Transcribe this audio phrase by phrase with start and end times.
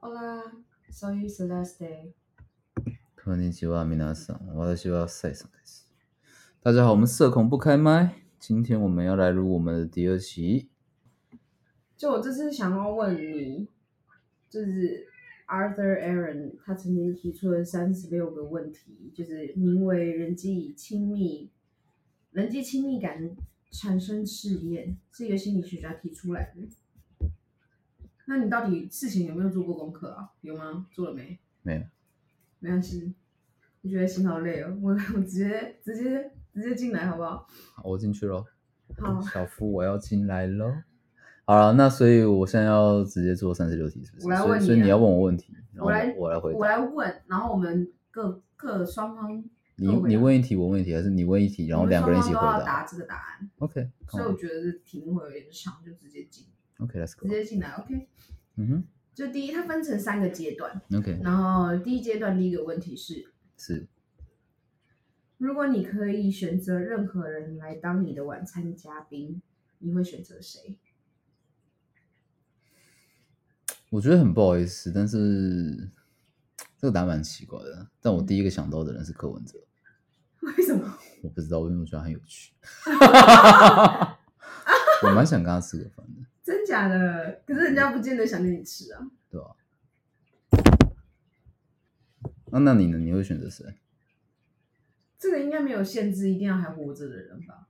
[0.00, 0.42] Hola,
[0.90, 2.12] soy Celeste。
[3.24, 4.56] こんにちは、皆さん。
[4.56, 5.88] 私は赛桑です。
[6.62, 8.16] 大家好，我们社恐不开麦。
[8.38, 10.68] 今天我们要来录我们的第二期。
[11.96, 13.68] 就我这次想要问你，
[14.50, 15.06] 就是
[15.46, 21.50] Arthur Aaron 他曾经提出了三十六个问题，就是名为人际亲密、
[22.32, 23.36] 人际亲密感
[23.70, 26.68] 产生试验，是一个心理学家提出来的。
[28.29, 30.29] 那你到底事情有没有做过功课啊？
[30.41, 30.85] 有吗？
[30.91, 31.39] 做了没？
[31.61, 31.81] 没有，
[32.59, 33.15] 没关系。
[33.81, 37.47] 我觉得心好累哦，我我直接直接直接进来好不好？
[37.75, 38.45] 好，我进去喽。
[38.99, 40.73] 好，小夫，我要进来喽。
[41.45, 44.25] 好了，那所以我现在要直接做三十六题，是不是？
[44.27, 46.65] 我来问你啊所以所以你要问我问题，然后我来我来回答我。
[46.65, 49.41] 来问，然后我们各各双方
[49.77, 56.45] 你你问一题，我问一题，还是你问一题，然后两个人一起回答答这个答案，？OK，所以我觉得这题目会有点长，就直接进
[56.79, 57.27] OK，Let's 直 go。
[57.27, 57.71] 直接进来。
[57.71, 58.07] OK，
[58.55, 63.25] 嗯哼就第一，它分成三个阶段，，OK，然后第一阶段第一个问题是，
[63.57, 63.87] 是
[65.37, 69.41] 如果你可以选择任何人来当你的晚餐嘉宾，
[69.79, 70.77] 你会选择谁？
[73.89, 75.89] 我觉得很不好意思，但是
[76.77, 77.87] 这个答案蛮奇怪的。
[78.01, 79.57] 但我第一个想到的人是柯文哲，
[80.41, 80.97] 为什么？
[81.23, 82.53] 我不知道，因为我觉得他很有趣，
[85.03, 87.41] 我蛮想跟他吃个饭的，真假的？
[87.45, 89.11] 可是人家不见得想跟你吃啊。
[89.29, 89.51] 对啊？
[92.53, 92.97] 那那你呢？
[92.97, 93.65] 你会选择谁？
[95.19, 97.67] 这个应该没有限制，一定要还活着的人吧？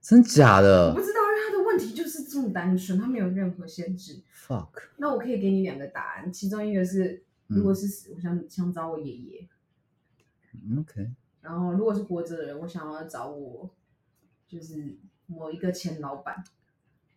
[0.00, 4.22] 真假的我不知道，因为他的问题就是这么单纯，他没有任何限制。
[4.34, 9.46] ？fuck，那我可以给你两个答案，其中一个是如果是死，我想想找我爷爷；
[10.54, 11.10] 嗯 OK，
[11.42, 13.68] 然后如果是活着的人，我想要找我
[14.48, 16.42] 就是某一个前老板，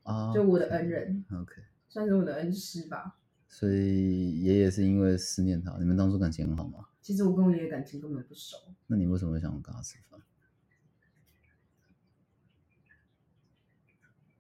[0.04, 3.20] 啊，就我的恩人，OK，算是我的恩师吧。
[3.48, 6.88] 所以爷爷是因为思念他，你们当初感情很好吗？
[7.02, 10.20] 其实我跟我爷爷感情根本不熟，那你为什么会想跟他吃饭？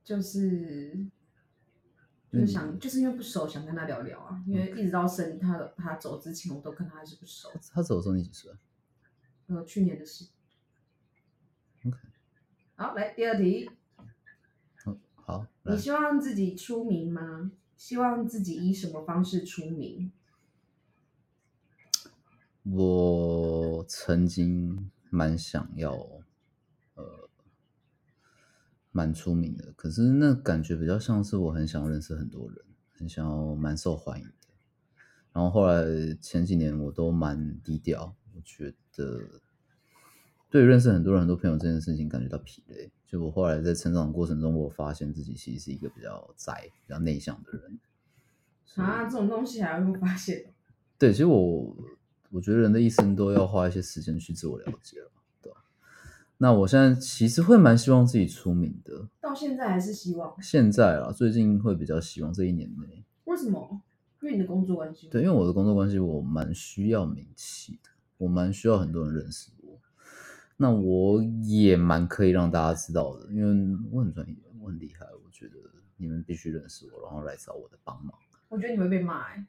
[0.03, 1.07] 就是
[2.31, 4.43] 就是想就是因为不熟，想跟他聊聊啊。
[4.47, 7.49] 因为一直到生他的他走之前，我都跟他还是不熟。
[7.71, 8.51] 他走的时候你几岁
[9.47, 10.25] 呃，去年的事。
[11.85, 11.97] ？OK，
[12.75, 13.69] 好，来第二题，
[15.25, 17.51] 好，你，希望自己出名吗？
[17.77, 20.11] 希望自己以什么方式出名？
[22.63, 25.91] 我曾经蛮想要，
[26.95, 27.29] 呃，
[28.91, 32.57] 蛮出名的，可是那感觉比较像是我很想认识很多人，
[32.93, 34.33] 很想要蛮受欢迎的。
[35.33, 35.83] 然后后来
[36.21, 39.41] 前几年我都蛮低调，我觉得
[40.49, 42.91] 对于认识很多人、很多朋友这件事情感觉到疲累。
[43.13, 47.79] 就我后来在成长的过程中，我发现自己其实是一个比较宅、比较内向的人。
[48.77, 50.45] 啊，这种东西还会发现？
[50.97, 51.77] 对，其实我
[52.31, 55.11] 我觉得人的一生都要花一些时间去自我了解了，
[55.43, 55.63] 对吧？
[56.39, 60.35] 那我现在其实会蛮希望自己出名的，到现在还是希望？
[60.41, 63.79] 现在啊，最近会比较希望这一年内，为什么？
[64.23, 65.07] 因为你的工作关系。
[65.09, 69.62] 对，因为我的工作关系，我蛮需要名气的，我蛮需要很多人认识我，
[70.63, 75.55] 那我也蛮可以让大家知道的，因为我很专业，我很厉害，我觉得
[75.97, 78.13] 你们必须认识我，然后来找我的帮忙，
[78.47, 79.45] 我觉得你会被骂哎、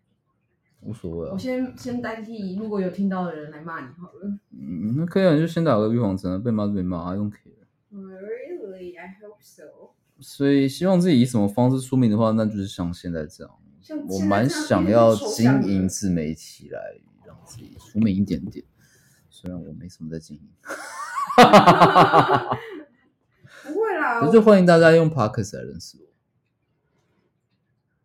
[0.81, 1.39] 无所谓啊我。
[1.39, 4.29] 先先代替如果有听到的人来骂你好了。
[4.51, 7.63] 嗯，那可以啊，你就先打个预防针啊，被骂就被骂，I don't care。
[7.93, 9.63] Really, I hope so.
[10.19, 16.81] 所以希望自己以什么方式出名的话，那就是像现在这样，像我蛮想要经营自媒体来
[17.25, 18.65] 让自己出名一点点。
[19.29, 20.49] 虽然我没什么在经营，
[23.65, 26.07] 不会啦， 可是就欢迎大家用 Podcast 来认识我。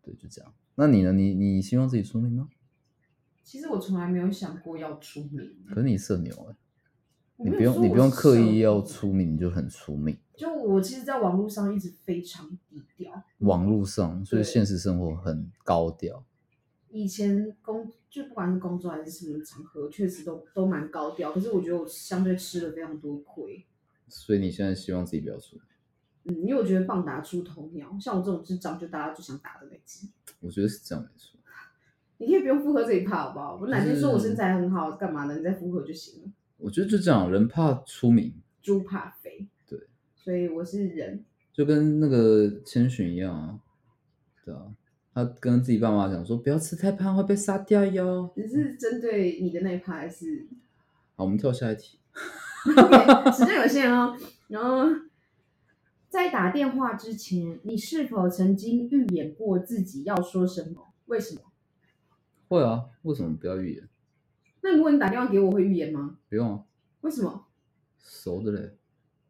[0.04, 0.54] 对，就这样。
[0.76, 1.12] 那你呢？
[1.12, 2.50] 你你希望自己出名吗？
[3.44, 5.56] 其实我从来没有想过要出名。
[5.68, 6.56] 可是你社牛哎、
[7.38, 10.18] 我你不用你不用刻意要出名，你就很出名。
[10.38, 13.24] 就我其实，在网络上一直非常低调。
[13.40, 16.24] 网络上，所以对现实生活很高调。
[16.92, 21.32] 以前工就不管是工作还是什么场合，确实都都蛮高调。
[21.32, 23.66] 可是我觉得我相对吃了非常多亏。
[24.08, 25.64] 所以你现在希望自己不要出名？
[26.24, 30.08] 嗯，因为我觉得棒打出头鸟，像我这种智障，就大家就想打的那只。
[30.40, 31.40] 我觉得是这样没错。
[32.18, 33.58] 你可以不用附和这一趴好不好？
[33.62, 35.38] 我哪天说我身材很好，干嘛的？
[35.38, 36.32] 你再附和就行了。
[36.58, 39.48] 我觉得就这样，人怕出名，猪怕肥。
[39.66, 39.80] 对，
[40.16, 41.24] 所以我是人。
[41.54, 43.60] 就跟那个千寻一样啊，
[44.44, 44.74] 对啊，
[45.26, 48.32] 他跟自己爸妈讲说不要吃太胖会被杀掉哟。
[48.36, 50.48] 只是针对你的那一趴，还是
[51.16, 52.00] 好，我们跳下一题。
[53.34, 54.16] 时间有限哦。
[54.48, 54.88] 然后
[56.10, 60.94] 在打电话之前，你是否曾经预演过自己要说什么？
[61.08, 61.42] 为什么？
[62.48, 63.88] 会啊，为什么不要预言？
[64.62, 66.18] 那如果你打电话给我，会预言吗？
[66.30, 66.64] 不用啊，
[67.02, 67.46] 为什么？
[68.00, 68.78] 熟的嘞，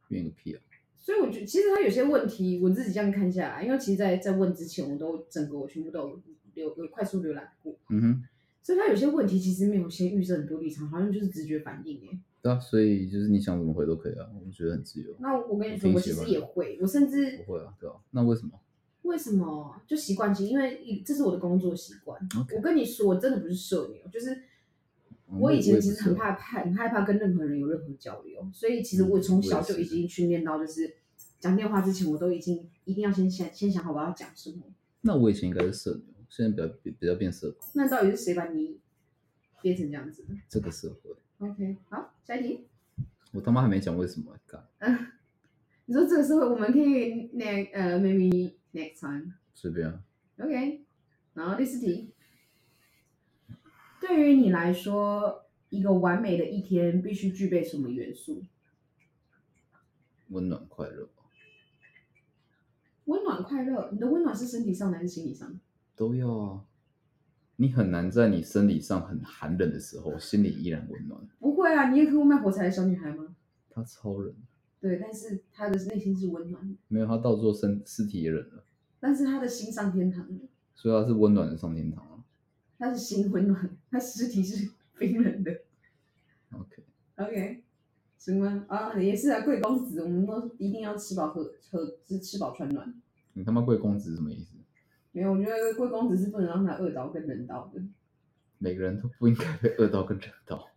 [0.09, 0.61] 预言个屁啊！
[0.99, 6.19] 所以我觉得，其实他有些问题，我自己这样看下来，因为其实在，在问之前，我都整个我全部都
[6.53, 8.23] 有浏有快速浏览过，嗯哼，
[8.61, 12.19] 所以他有些问题其实没有先预设很多立场，好像就是直觉反应哎。
[12.41, 15.15] 对啊，所以就是你想怎么回都可以啊，我觉得很自由。
[15.19, 18.51] 那我跟你说，我其实也会，我甚至不会啊，对啊，那为什么？
[19.03, 19.81] 为什么？
[19.87, 22.19] 就习惯性，因为这是我的工作习惯。
[22.55, 24.43] 我跟你说，我真的不是社牛，就是嗯
[25.37, 30.95] 我以前其实很怕怕，很害怕跟任何人有任何交流，所以其实我从小就已经训练到，就是
[31.39, 34.63] 讲电话之前，我都已经一定要先想先想好我要讲什么。
[35.01, 37.69] 那我以前应该是社牛，现在比较比比较变社恐。
[37.73, 38.79] 那到底是谁把你
[39.61, 41.15] 变成这样子的这个社会
[41.47, 42.65] ，？OK，好，下一题。
[43.31, 44.65] 我他妈还没讲为什么干，
[45.85, 49.33] 你说这个社会，我们可以 next 呃 maybe next time。
[49.53, 50.01] 随便啊。
[50.39, 50.81] OK，
[51.33, 52.09] 然后第四题，
[53.99, 58.43] 对于你来说，一个完美的一天必须具备什么元素？
[60.29, 61.23] 温暖快乐吧，
[63.05, 63.89] 温暖快乐。
[63.91, 65.59] 你的温暖是身体上的还是心理上的？
[65.95, 66.65] 都要啊。
[67.57, 71.19] 你很难在你生理上很寒冷的时候，心里依然温暖。
[71.39, 73.35] 不会啊，你也看过卖火柴的小女孩吗？
[73.69, 74.33] 她超冷，
[74.79, 78.63] 对，但是她的内心是温暖的，没有她到做身尸体也冷了，
[78.99, 80.39] 但是她的心上天堂了，
[80.73, 82.23] 所以她是温暖的上天堂啊。
[82.77, 85.51] 她是心温暖，她尸体是冰冷的。
[86.51, 87.63] OK，OK，
[88.17, 88.65] 什么？
[88.67, 92.93] 啊，也是啊，贵公子，我们都一定要吃饱喝喝，吃吃饱穿暖。
[93.33, 94.55] 你他妈贵公子是什么意思？
[95.11, 97.81] 没有，我觉得贵公子是不能让他饿到跟冷到的。
[98.57, 100.67] 每个人都不应该被饿到跟冷到，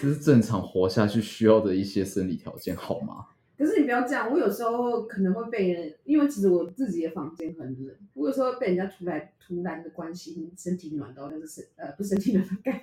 [0.00, 3.26] 这是正常活下去需要的一些生理条件，好吗？
[3.56, 12.80] 可是你不要这样，我有时候可能会被人，因为其实我自己的房间很冷，我有时候被人家突然突然的关心，身体暖到，但是身呃不是身体暖到，干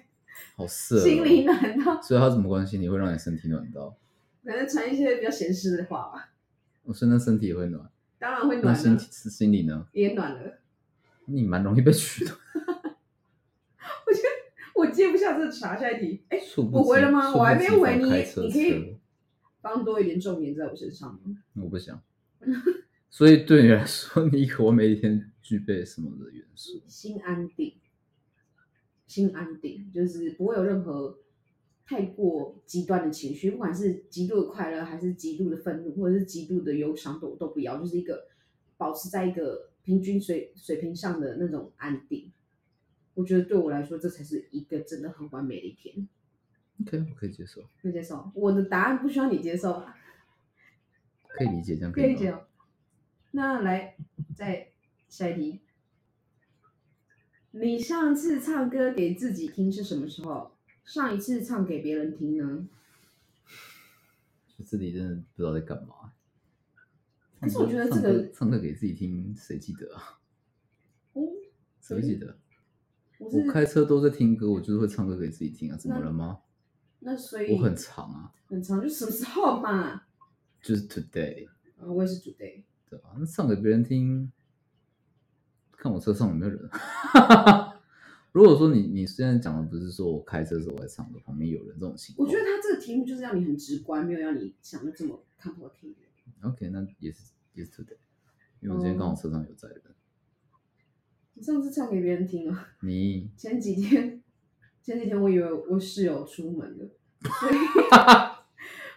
[0.56, 3.96] 好色、哦，心里暖到，所以他怎么关心你会让你身体暖到？
[4.44, 6.32] 可能传一些比较闲适的话吧。
[6.84, 7.88] 我说那身体也会暖，
[8.18, 9.88] 当然会暖了那心体，是心里呢？
[9.94, 10.60] 也暖了。
[11.26, 12.36] 你蛮容易被取暖。
[14.06, 14.28] 我觉得
[14.76, 16.40] 我接不下这个茬，下一题，哎，
[16.72, 18.42] 我回了吗我还没回你你可以车
[19.64, 21.38] 放多一点重点在我身上吗？
[21.56, 22.00] 我不想。
[23.10, 26.82] 所以对你来说，你一个完美一天具备什么的元素？
[26.88, 27.76] 心安定，
[29.08, 31.20] 心安定，就是不会有任何
[31.86, 38.28] 太过极端的情绪，不管是极度的快乐，还是极度的愤怒，或者是极度的忧伤，都都不要，就是一个
[38.76, 42.34] 保持在一个平均水水平上的那种安定。
[43.14, 46.10] 我觉得对我来说，这才是一个真的很完美的一天。
[46.82, 49.96] OK，我可以接受，可以接受，我的答案不需要你接受吧？
[51.30, 52.20] 可以理解，这样可以以吗？
[52.20, 52.46] 接受。
[53.32, 53.96] 那来，
[54.36, 54.72] 再
[55.08, 55.62] 下一题。
[57.52, 60.52] 你上次唱歌给自己听是什么时候？
[60.84, 62.68] 上一次唱给别人听呢？
[64.58, 66.14] 就自己真的不知道在干嘛。
[67.40, 70.20] 可是我觉得这唱歌个唱歌给自己听，谁记得啊？
[71.14, 71.22] 哦，
[71.80, 72.38] 谁会记得？
[73.20, 76.40] 我我开车都在听歌，我就是会唱歌给自己听啊，怎么了吗？
[77.04, 80.04] 那所以我很长啊，很长，就什么时候嘛？
[80.62, 81.48] 就是 today，
[81.78, 82.64] 啊，我也是 today。
[82.90, 83.16] 对吧？
[83.18, 84.32] 那唱给别人听，
[85.72, 86.70] 看我车上有没有人。
[88.32, 95.96] 如果说你你现在讲的不是说我开车的时候我在唱歌，旁边有人这种情况，我觉得他这个题目就是让你很直观，没有让你想的这么 complicated。
[96.44, 97.98] OK，那也是也是 today，
[98.60, 99.82] 因为我今天刚好车上有载人。
[101.34, 102.70] 你上次唱给别人听啊？
[102.82, 104.22] 你前几天，
[104.84, 106.88] 前几天我以为我室友出门了，
[107.24, 107.56] 所 以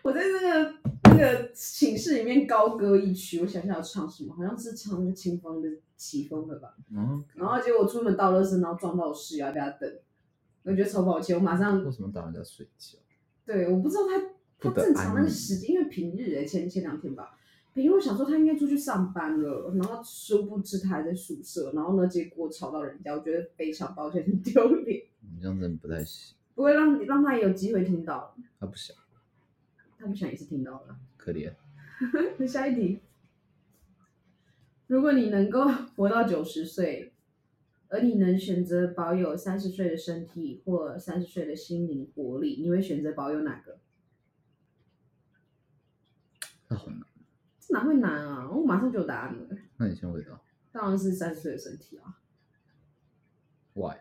[0.03, 6.77] 我在那个那个寝室里面高歌一曲，我想想要唱什么，好像是唱那个清风的《起风》的吧。
[6.93, 9.91] 嗯，然后结果出门到乐室，然后撞到我室友，要被他等，
[10.65, 12.99] 我觉得超抱歉，我马上为什么打人家睡觉？
[13.45, 17.37] 对，我不知道他他正常那个时间，因为平日哎、前前两天吧，
[17.75, 28.97] 平日我想说他应该出去上班了，然后殊不知他还在宿舍，然后呢，结果吵到人家，我觉得非常抱歉，很丢脸，你这样真的不太行，不会让让他有机会听到，他不想，
[29.99, 30.99] 他不想也是听到了。
[31.17, 31.55] 可怜。
[32.49, 33.01] 下一题，
[34.87, 37.13] 如果你能够活到九十岁，
[37.89, 43.79] 而你能选择保有三十岁的身体或三十岁的心灵活力，你会选择保有哪个？
[46.69, 47.03] 那好难，
[47.61, 48.51] 这哪会难啊？
[48.51, 49.57] 我马上就有答案了。
[49.77, 50.41] 那你先回答。
[50.73, 52.19] 当然是三十岁的身体啊
[53.75, 53.99] ！Why？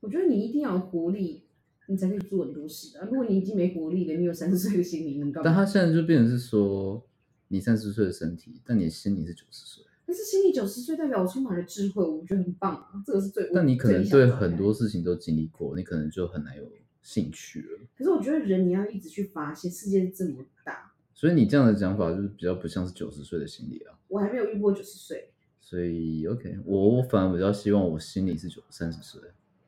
[0.00, 1.44] 我觉得你一定要有活力，
[1.86, 3.06] 你才可以做很多事啊。
[3.10, 5.44] 如果你已经没活力了，你有三十岁的心灵，能干嘛？
[5.44, 7.02] 但他现在就变成是说，
[7.48, 9.84] 你三十岁的身体，但你的心灵是九十岁。
[10.06, 13.50] 可是心里九十岁代表我充满了智慧，我觉得很棒啊，这个是最。
[13.52, 16.62] 但你可能最理想对很状态多事情都经历过，你可能就很难有
[17.02, 17.80] 兴趣了。
[17.96, 23.98] 可是我觉得人你要一直去发现，世界这么大，所以你这样的讲法就是比较不像是九十岁的心理啊。
[24.08, 29.20] 我还没有遇过九十岁，所以 OK，我我反而比较希望我心里是九三十岁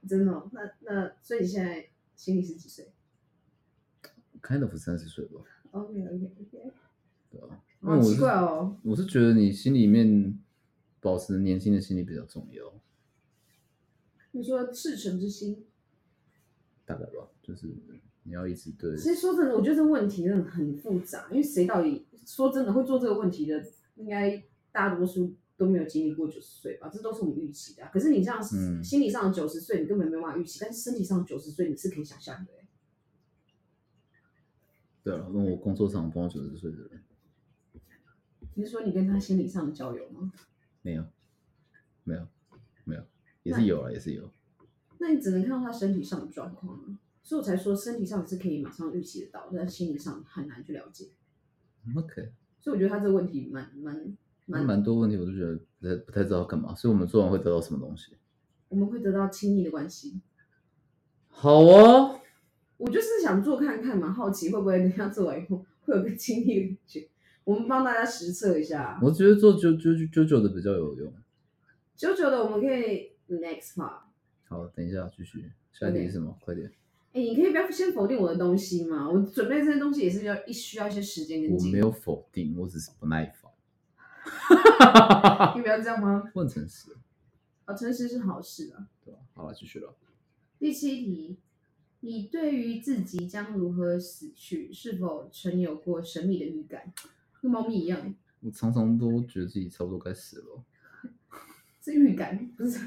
[0.09, 2.91] 真的哦、那那所以你现在心里是几岁
[4.43, 5.41] ，kind of 三十岁吧
[5.73, 6.73] ，？OK OK OK，
[7.31, 8.77] 对吧、因为好奇怪哦。
[8.83, 10.39] 我是觉得你心里面
[11.01, 12.73] 保持年轻的心理比较重要，
[14.33, 15.65] 你说赤诚之心，
[16.85, 17.69] 大概吧，就是
[18.23, 23.65] 你要一直对其实说真的，我觉得这个问题真的很复杂，因为谁到底说真的会做这个问题的，
[23.97, 24.43] 应该
[24.73, 32.67] 大多数都没有经历过九十岁吧，这都是我们预期的啊、可是你这样、嗯心理上的九十岁，你根本没有办法预期，但是身体上九十岁你是可以想象的欸。
[35.03, 37.05] 对啊，问我工作上碰到九十岁的人，
[38.55, 40.33] 你是说你跟他心理上的交流吗？
[40.81, 41.05] 没有，
[42.05, 42.27] 没有，
[42.85, 43.05] 没有，
[43.43, 44.33] 也是有啊，也是有。
[44.97, 51.11] 那你只能看到他身体上的状况啊，所以我才说身体上是可以马上预期得到，但是心理上很难去了解。
[51.95, 54.17] OK，所以我觉得他这个问题蛮蛮
[54.51, 58.17] 那蛮，蛮多问题我都觉得不太不太知道干嘛，所以我们做完会得到什么东西？
[58.69, 60.21] 我们会得到亲密的关系。
[61.29, 62.21] 好哦，
[62.77, 67.09] 我就是想做看看嘛，好奇会不会等一下做完以后会有个亲密的感觉。
[67.45, 71.13] 我们帮大家实测一下，我觉得做九九九九九的比较有用。
[71.97, 74.03] 九九的我们可以 next part。
[74.49, 76.37] 好，等一下继续，下一题是什么？
[76.41, 76.69] 快点，
[77.13, 79.09] 哎，你可以不要先否定我的东西嘛？
[79.09, 81.51] 我准备这些东西也是要一需要一些时间跟。
[81.51, 83.40] 我没有否定，我只是不耐烦。
[85.57, 86.25] 你不要这样吗？
[86.35, 86.91] 问诚实，
[87.67, 88.89] 哦，诚实是好事啊。
[89.05, 89.21] 对吧？
[89.35, 89.95] 好了，继续了。
[90.59, 91.39] 第七题，
[92.01, 96.93] 你对于自己将如何死去，是否曾有过神秘的预感？
[97.41, 100.63] 跟猫咪一样，我常常都觉得自己差不多该死了。
[101.83, 102.79] 是预感，不是？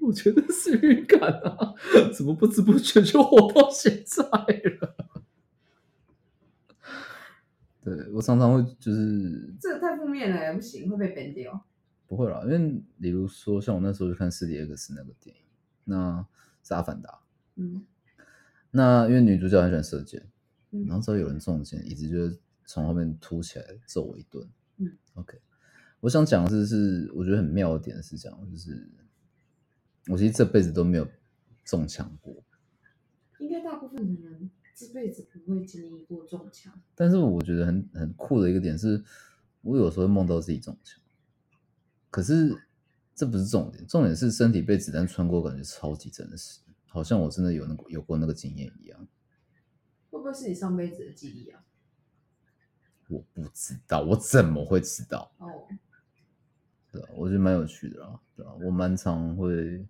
[0.00, 1.74] 我觉得是预感啊，
[2.16, 4.99] 怎么不知不觉就活到现在了？
[7.96, 11.66] 对我常常会就是这个太负面了，不行，会被 ban 掉。
[12.06, 15.42] 不会啦，因为比如说像我那时候就看《四 D X》那个电影，
[15.84, 16.26] 那
[16.62, 17.10] 是《阿凡达》，
[17.56, 17.84] 嗯
[18.72, 20.24] 那因为女主角很喜欢射箭，
[20.70, 24.44] 嗯然后只要有人中箭，椅子就会从后面凸起来揍我一顿。
[24.78, 25.38] 嗯，OK，
[26.00, 28.88] 我想讲的是，是我觉得很妙的点是这样，就是
[30.08, 31.06] 我其实这辈子都没有
[31.64, 32.42] 中枪过，
[33.38, 36.72] 应该大部分的人这辈子不会经历过中枪。
[36.94, 39.04] 但是我觉得很很酷的一个点是，
[39.60, 40.98] 我有时候会梦到自己中枪，
[42.10, 42.56] 可是
[43.14, 49.06] 这不是重点，重点是身体被子弹穿过，感觉超级真实，好像我真的有那个有过那个经验一样。
[50.10, 51.62] 会不会是你上辈子的记忆啊？
[53.08, 55.30] 我不知道，我怎么会知道？
[55.36, 55.68] 哦，
[56.90, 59.86] 对啊，我觉得蛮有趣的啦，对啊，我蛮常会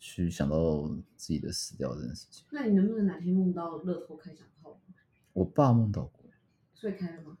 [0.00, 2.44] 去想到自己的死掉这件事情。
[2.50, 4.80] 那你能不能哪天梦到乐透开奖号？
[5.32, 6.24] 我爸梦到过，
[6.74, 7.38] 所以开了吗？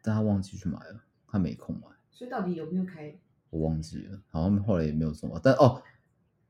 [0.00, 3.14] 但他忘记去买了，他没空买，所以到底有没有开？
[3.50, 5.38] 我忘记了，好像后来也没有中到。
[5.38, 5.82] 但哦，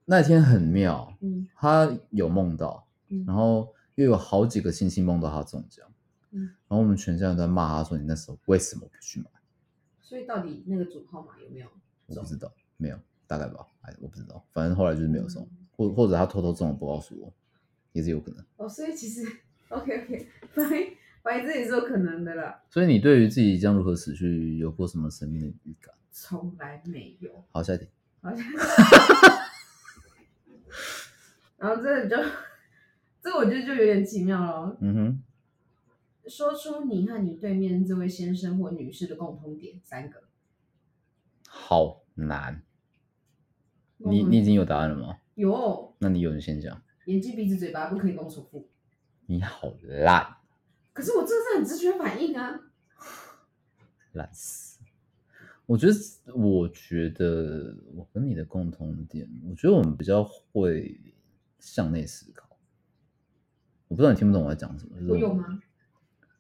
[0.05, 5.87] 那天很妙，嗯他有梦到，嗯，然后又有好几个亲戚梦到他中奖，
[6.31, 9.27] 嗯，然后我们全家人都在骂他说：“你那时候为什么不去买
[10.01, 11.69] 所以到底那个主号码有没有？”
[12.07, 17.33] 我不知道，没有，大概吧，哎，我不知道，反正后来就是没有中，嗯或或者他偷偷中了不告诉我，
[17.93, 18.45] 也是有可能。
[18.57, 19.27] 哦，所以其实
[19.69, 20.63] OK OK，白
[21.23, 25.95] 白这也是有可能的啦，所以你对于自己将如何死去有过什么神秘的预感？
[26.11, 27.45] 从来没有。
[27.51, 27.87] 好，下一题。
[28.23, 28.45] 好像，
[31.59, 32.17] 然后这个就，
[33.23, 34.77] 这个我觉得就有点奇妙了。
[34.81, 35.23] 嗯哼，
[36.27, 40.23] 说出你和你对面这位先生或女士的共同点，三个。
[41.47, 42.63] 好难。
[43.99, 45.17] 你你已经有答案了吗？
[45.35, 46.81] 有那你有人先讲。
[47.07, 48.69] 眼睛、鼻子、嘴巴不可以跟我重复。
[49.27, 50.27] 你好烂，
[50.93, 52.61] 可是我这是很直觉反应啊。
[54.13, 54.81] 烂死。
[55.67, 55.95] 我觉得，
[56.35, 61.01] 我觉得我跟你的共同点，我觉得我们比较会
[61.59, 62.49] 向内思考。
[63.89, 64.99] 我不知道你听不懂我在讲什么。
[64.99, 65.61] 就是我有吗？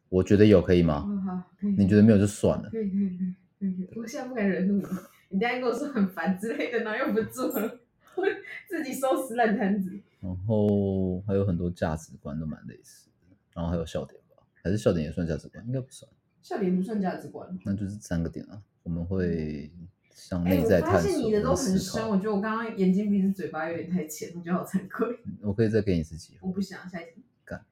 [0.08, 1.04] 我觉得有，可以吗？
[1.06, 1.74] 哦，好，可以。
[1.76, 2.70] 你觉得没有就算了。
[2.70, 3.18] 可以可以
[3.58, 4.84] 可以，我现在不敢惹怒你，
[5.28, 7.80] 你等一下跟我说很烦之类的，然后又不做了，
[8.14, 8.24] 我
[8.68, 10.00] 自己收拾烂摊子。
[10.20, 15.64] 然后还有很多价值观都蛮类似的，然后还有笑点吧，还是笑点也算价值观？
[15.66, 16.10] 应该不算，
[16.42, 17.58] 笑点不算价值观。
[17.64, 18.62] 那就是三个点啊。
[18.82, 19.70] 我们会
[20.14, 25.18] 向哎、内在探索现你的都很深，我觉得我刚刚眼睛、鼻子、嘴巴有点太浅，我觉得好惭愧。
[25.42, 26.38] 我可以再给你一次机会。
[26.42, 27.24] 我不想下一题。
[27.44, 27.64] 干。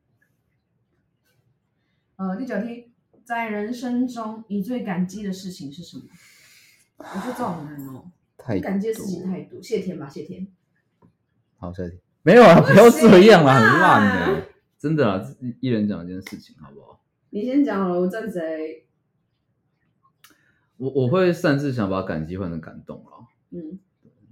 [2.16, 2.92] 呃，第九题，
[3.25, 6.04] 在人生中你最感激的事情是什么？
[6.96, 9.60] 我觉得这好难哦，太感激的事情太多。
[9.62, 10.46] 谢天吧，谢天。
[11.58, 11.98] 好，下一题。
[12.22, 14.48] 没有啊，不要这样啦，很烂啊的、
[14.78, 17.00] 真的啊，一一人讲一件事情，好不好？
[17.30, 18.86] 你先讲好了，我站谁。
[20.76, 23.28] 我我会擅自想把感激换成感动啊。
[23.50, 23.78] 嗯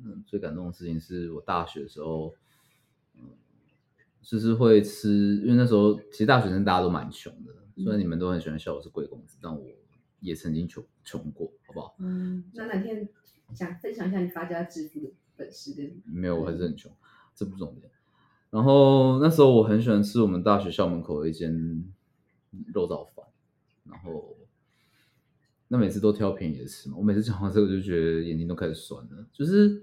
[0.04, 2.34] 嗯，最感动的事情是我大学的时候，
[3.14, 3.22] 嗯，
[4.22, 9.64] 就是会吃，因为那时候其实大学生大家都蛮穷的，虽然你们都很喜欢笑我是贵公子，但我
[10.22, 11.94] 也曾经穷穷过，好不好？
[11.98, 13.06] 嗯，那哪天
[13.54, 16.90] 想分享一下你发家致富的本事跟没有，我还是很穷，
[17.34, 17.92] 这不重点。
[18.50, 21.52] 然后那时候我很喜欢吃我们大学校门口的一间
[22.72, 23.26] 肉燥饭，
[23.84, 24.36] 然后
[25.68, 26.96] 那每次都挑便宜的吃嘛。
[26.96, 29.82] 我每次讲完这个就觉得眼睛都开始酸了，就是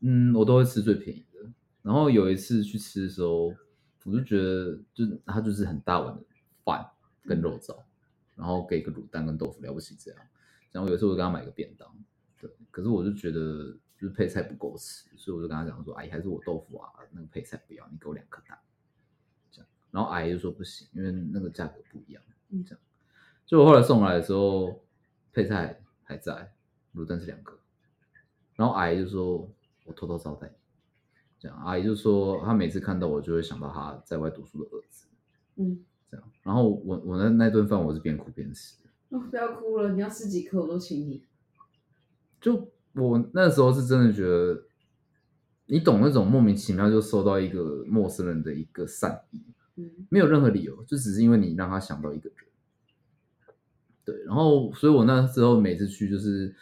[0.00, 1.50] 嗯，我都会吃最便宜的。
[1.82, 3.46] 然后有一次去吃的时候，
[4.04, 6.22] 我就觉得就是它就是很大碗的
[6.62, 6.86] 饭
[7.24, 7.74] 跟肉燥，
[8.38, 10.20] 然后给个卤蛋跟豆腐，了不起这样。
[10.70, 11.92] 然后有一次我就给他买个便当，
[12.38, 18.56] 对，可是我就觉得就是配菜不够吃，所以我就跟他讲说，阿姨还是我豆腐啊，那个配菜不要，你给我两颗蛋，
[19.50, 19.68] 这样。
[19.90, 22.80] 然后阿姨就说不行，因为那个价格不一样，嗯这样。
[23.44, 24.80] 就我后来送来的时候，
[25.32, 26.52] 配菜还在，
[26.94, 27.58] 卤蛋是两颗，
[28.54, 29.50] 然后阿姨就说
[29.84, 30.54] 我偷偷招待你，
[31.38, 31.56] 这样。
[31.64, 35.08] 阿姨就说她每次看到我就会想到她在外读书的儿子，
[35.56, 36.30] 嗯，这样。
[36.42, 38.76] 然后我我那那顿饭我是边哭边吃，
[39.10, 41.22] 哦，不要哭了，你要吃几颗我都请你。
[42.40, 44.62] 就我那时候是真的觉得，
[45.66, 49.42] 你懂那种莫名其妙就收到一个陌生人的一个善意，
[49.76, 52.38] 嗯没有任何理由，就只是因为你让他想到一个人。
[54.04, 56.54] 对，然后所以我那时候每次去就是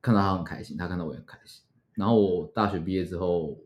[0.00, 1.64] 看到他很开心，他看到我也很开心。
[1.94, 3.58] 然后我大学毕业之后，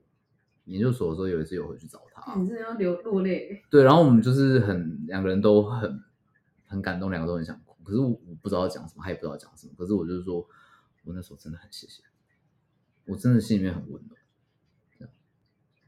[0.65, 3.63] 研究所的时候有一次有回去找他，你真的要流落泪。
[3.71, 6.03] 对，然后我们就是很两个人都很
[6.67, 7.77] 很感动，两个都很想哭。
[7.85, 9.73] 可是我我不知道要讲什么，他也不知道讲什么。
[9.77, 10.47] 可是我就是说，
[11.05, 12.03] 我那时候真的很谢谢，
[13.07, 14.21] 我真的心里面很温暖。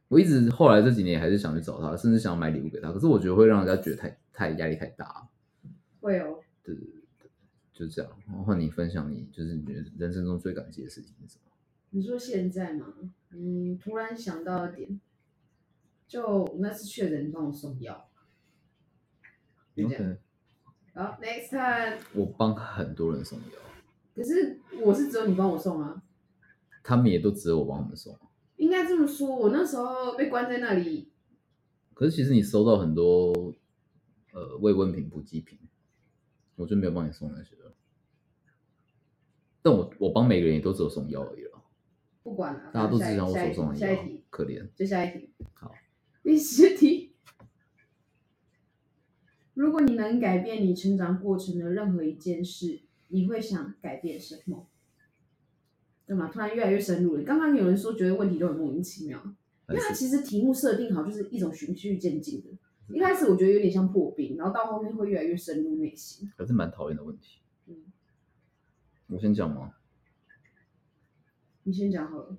[0.09, 2.93] 我一直后来这几年还是想去找他，甚至想买礼物给他。
[2.93, 5.27] 可是我觉得会让人家觉得太太压力太大。
[6.03, 7.31] 会哦，对对对对，
[7.73, 8.13] 就这样。
[8.27, 11.51] 然后你分享你就是你觉得人生中最感激的事情是什么？
[11.89, 12.89] 你说现在吗？
[13.31, 15.01] 嗯，突然想到一点，
[16.13, 18.07] 就我那次确诊，你帮我送药。
[19.75, 20.15] 就这样
[20.93, 21.99] 好，next time。
[22.13, 23.59] 我帮很多人送药，
[24.15, 26.03] 可是我是只有你帮我送啊，
[26.83, 28.15] 他们也都只有我帮他们送。
[28.57, 29.35] 应该这么说。
[29.35, 31.11] 我那时候被关在那里，
[31.95, 33.33] 可是其实你收到很多
[34.35, 35.59] 呃慰问品、补给品，
[36.57, 37.73] 我就没有帮你送那些了。
[39.63, 41.63] 但我我帮每个人也都只有送药而已了，
[42.23, 44.69] 不管了，大家都只想我手送的药可怜。
[44.75, 45.33] 就下一题。
[45.55, 45.73] 好，
[46.23, 47.15] 第十题。
[49.55, 54.69] 如果你能改变你成长过程的任何一件事，你会想改变什么？
[56.07, 56.29] 对吗？
[56.29, 57.23] 突然越来越深入了。
[57.23, 59.23] 刚刚有人说觉得问题都很莫名其妙，
[59.69, 62.51] 因为它其实题目设定好就是一种循序渐进的。
[62.95, 66.31] 一开始我觉得有点像破冰，然后到后面会越来越深入内心。
[66.37, 67.41] 还是蛮讨厌的问题。
[67.67, 67.93] 嗯，
[69.09, 69.75] 我先讲吗？
[71.63, 72.37] 你先讲好了。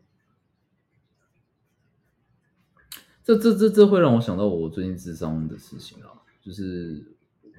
[3.24, 7.02] 这这这这会让我想到我最近智商的事情啊，就是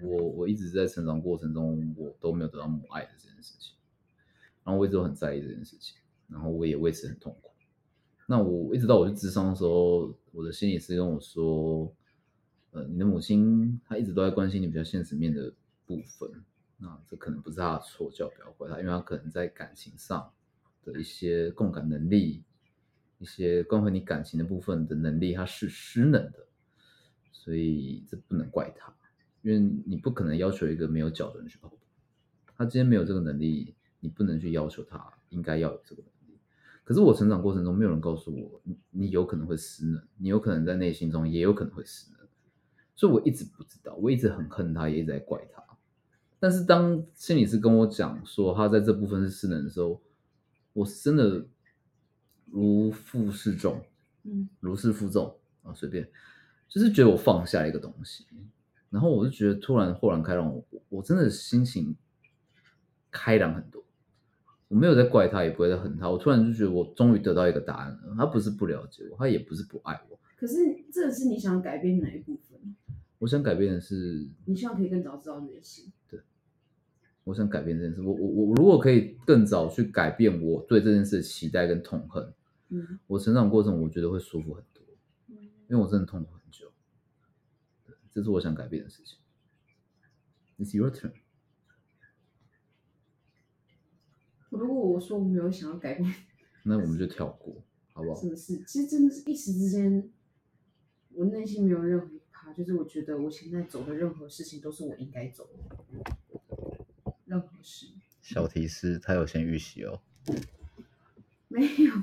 [0.03, 3.75] 我我一直在成长过程中，我都没有得到母爱的这件事情，
[4.63, 5.97] 然后我一直都很在意这件事情，
[6.29, 7.51] 然后我也为此很痛苦。
[8.27, 11.91] 那我一直到我去智商的时候，我的心理师跟我说，
[12.73, 15.51] 呃，你的母亲她一直都在关心你比较现实面的
[15.87, 16.31] 部分，
[16.77, 20.31] 那这可能不是她的错，叫不要怪她，因为她可能在感情上
[20.85, 22.43] 的一些共感能力。
[23.19, 26.47] 一些关乎你感情的部分的能力，它是失能的，
[27.33, 28.93] 所以这不能怪他，
[29.43, 31.79] 因为你不可能要求一个没有脚的人去跑步，
[32.57, 36.39] 他今天没有这个能力，你不能去要求他应该要有这个能力。
[36.83, 42.27] 可是我成长过程中，没有人告诉我，你有可能会失能，你有可能在内心中也有可能会失能，
[42.95, 45.63] 所以我一直不知道，我一直很恨他，也一直在怪他。
[46.41, 50.03] 但是当心理师跟我讲说他在这部分是失能的时候，
[50.73, 51.47] 我真的。
[52.55, 53.83] 如负适重，
[54.23, 56.09] 嗯，如释负重啊，随便，
[56.69, 58.25] 就是觉得我放下一个东西，
[58.91, 61.97] 然后我就觉得突然豁然开朗，我我真的心情
[63.11, 63.83] 开朗很多。
[64.69, 68.15] 我没有在怪他，也不会在恨他，我突然就觉得我终于得到一个答案了。
[68.17, 70.19] 他不是不了解我，他也不是不爱我。
[70.37, 70.55] 可是
[70.93, 72.77] 这是你想改变哪一部分？
[73.19, 75.83] 我想改变的是，你希望可以更早知道这件事。
[76.09, 76.21] 对
[77.25, 78.01] 我想改变这件事。
[78.03, 82.33] 我我我如果可以更早去改变我对这件事的期待跟痛恨，
[82.75, 84.83] 嗯我成长过程我觉得会舒服很多。
[85.67, 86.71] 因为我真的痛苦很久，
[87.87, 89.19] 对，这是我想改变的事情。
[90.59, 91.13] It's your turn。
[94.51, 96.15] 如果我说我没有想要改变
[96.65, 98.29] 那我们就跳过，好不好什？
[98.29, 100.13] 么事，其实真的是一时之间，
[101.13, 105.77] 我内心没有任何一趴，就是我觉得我现在走的任何事情都是我应该走的，
[107.25, 107.87] 任何事
[108.21, 110.03] 小提示，他有先预习哦。
[111.49, 111.95] 没有。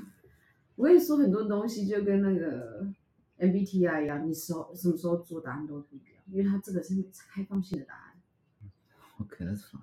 [0.76, 2.86] 我跟你说，很多东西就跟那个
[3.38, 6.94] MBTI 一样，你时候什么时候做答案都不一样，因为它这个是
[7.28, 8.70] 开放性的答案。
[9.18, 9.80] OK，that's、fine。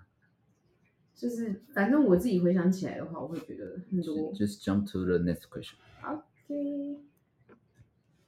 [1.13, 4.33] 就是反正我自己回想起来的话，我会觉得很多。
[4.33, 5.75] Just jump to the next question。
[6.01, 6.99] OK，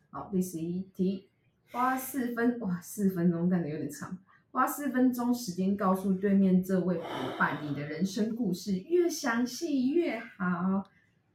[0.09, 1.29] 好，第十一题，
[1.71, 4.17] 花四分哇，四分钟感觉有点长，
[4.51, 7.03] 花四分钟时间告诉对面这位伙
[7.39, 10.90] 伴你的人生故事，越详细越好。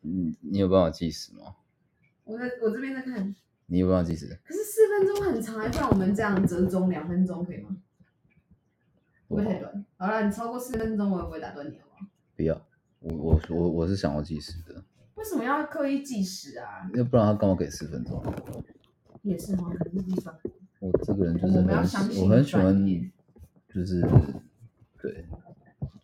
[0.09, 1.57] 嗯，你有办法计时吗？
[2.23, 3.35] 我在我这边在看，
[3.67, 4.39] 你有办法计时？
[4.45, 7.77] 可是四分钟很长，不然我们这样折中两分钟可以吗？
[9.29, 9.85] 会不会太短？
[9.97, 12.09] 好了，你超过四分钟，我也不会打断你，好吗？
[12.37, 12.55] 不要，
[13.01, 14.85] 我我我我是想要计时的，
[15.17, 16.89] 为什么要刻意计时啊？
[16.95, 18.23] 要不然他干嘛给四分钟？
[19.23, 20.33] 也是哈，可是地方
[20.79, 22.87] 我这个人就是我们要很相信我很喜欢
[23.69, 24.01] 就是
[25.03, 25.27] 对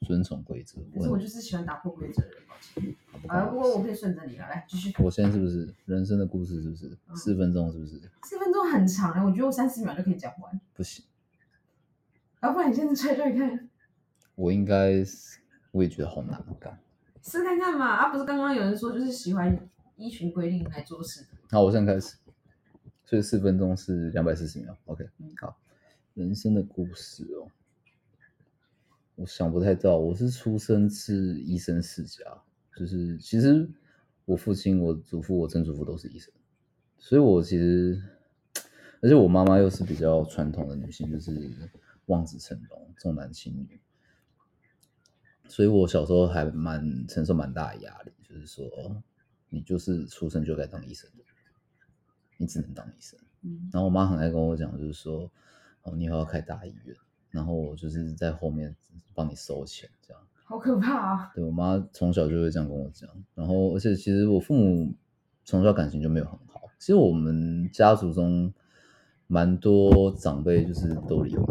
[0.02, 0.80] 遵从规则。
[0.94, 2.96] 可是我我就是喜欢打破规则的人，抱歉。
[3.28, 4.92] 好了，不过我可以顺着你了，来继续。
[4.98, 6.62] 我现在是不是人生的故事？
[6.62, 7.72] 是不是嗯四分钟？
[7.72, 10.60] 是不是四分钟很长哎，我觉得我三十秒就可以讲完。
[10.74, 11.04] 不行？
[12.42, 13.70] 要不然你现在猜猜看，
[14.34, 15.38] 我应该是
[15.70, 16.78] 我也觉得好难干。
[17.22, 17.86] 试看看嘛。
[17.86, 19.56] 啊，不是刚刚有人说就是喜欢
[19.96, 21.24] 依循规定来做事。
[21.50, 22.16] 好，我现在开始。
[23.04, 24.76] 所以四分钟是两百四十秒。
[24.86, 25.56] OK，嗯好。
[26.14, 27.46] 人生的故事哦，
[29.22, 29.98] 我想不太到。
[29.98, 32.24] 我是出生是医生世家，
[32.76, 33.70] 就是其实
[34.24, 36.34] 我父亲、我祖父、我曾祖父都是医生，
[36.98, 38.02] 所以我其实，
[39.00, 41.52] 而且我妈妈又是比较传统的女性，就是
[42.06, 43.80] 望子成龙、重男轻女，
[45.46, 49.00] 所以我小时候还蛮承受蛮大的压力，就是说
[49.50, 51.22] 你就是出生就该当医生的，
[52.38, 53.16] 你只能当医生。
[53.42, 55.30] 嗯，然后我妈很爱跟我讲，就是说，
[55.82, 56.96] 哦，你以后要开大医院，
[57.32, 58.76] 然后我就是在后面
[59.12, 60.22] 帮你收钱，这样。
[60.44, 61.32] 好可怕啊！
[61.34, 64.92] 对我妈从小就会这样跟我讲，然后而且其实我父母
[65.44, 68.52] 从小感情就没有很好，其实我们家族中
[69.26, 71.46] 蛮多长辈就是都离婚，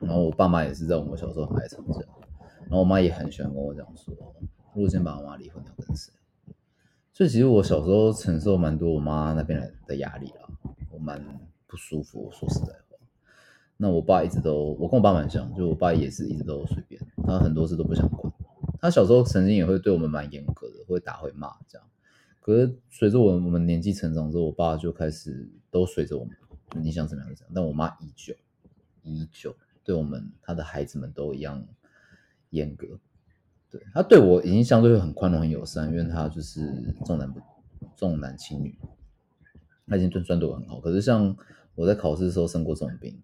[0.00, 2.00] 然后我爸妈也是在我们小时候很爱吵架，
[2.64, 4.14] 然后我妈也很喜欢跟我讲说，
[4.74, 6.12] 如果今天爸妈离婚，你要跟谁？
[7.14, 10.46] 所以其实我小时候承受蛮多我妈那边来的压力啦，
[10.90, 11.24] 我蛮
[11.66, 12.28] 不舒服。
[12.30, 12.85] 说实在话，
[13.76, 18.32] 那我爸一直都，我跟我爸蛮像，就我爸也是一直都随便，他很多事都不想管。
[18.80, 21.86] 他小时候曾经也会对我们蛮严格的，会打会骂这样。
[22.40, 26.36] 可是随着我我们年纪成长之后，我爸就开始都随着我们，
[26.82, 27.52] 你想怎么样就怎样。
[27.54, 28.34] 但我妈依旧
[29.02, 31.66] 依旧对我们他的孩子们都一样
[32.50, 32.86] 严格。
[33.68, 37.40] 对他对我已经相对很宽容、很友善，因为他就是重男不
[37.96, 38.78] 重男轻女，
[39.88, 40.80] 他已经算算对我很好。
[40.80, 41.36] 可是像
[41.74, 43.20] 我在考试的时候生过这种病，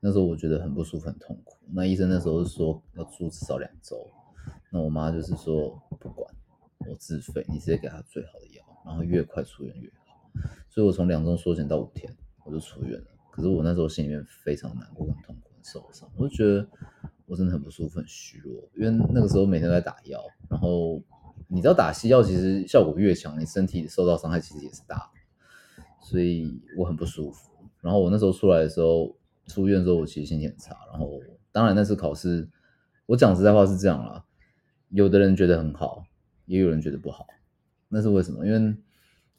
[0.00, 1.56] 那时候我觉得很不舒服、很痛苦。
[1.72, 4.08] 那医生那时候是说要住至少两周，
[4.70, 6.32] 那我妈就是说不管，
[6.88, 10.04] 我自费，你直接给他最好的药，然后越快出院越好。
[10.68, 13.06] 所以我从两周缩减到五天，我就出院了。
[13.30, 16.68] 可是我那时候心里面非常难过、很痛苦、很受伤，我就觉得
[17.26, 21.02] 我真的很不舒服、很虚弱，因为那个时候每天在打药，然后
[21.48, 25.10] 你知道打西药其实效果越强，你身体受到伤害其实也是大，
[26.00, 27.50] 所以我很不舒服。
[27.80, 29.14] 然后我那时候出来的时候，
[29.46, 31.20] 出院之后我其实心情很差，然后
[31.52, 32.48] 当然那次考试，
[33.06, 34.24] 我讲实在话是这样啦，
[34.90, 36.04] 有的人觉得很好，
[36.44, 37.26] 也有人觉得不好，
[37.88, 38.46] 那是为什么？
[38.46, 38.58] 因为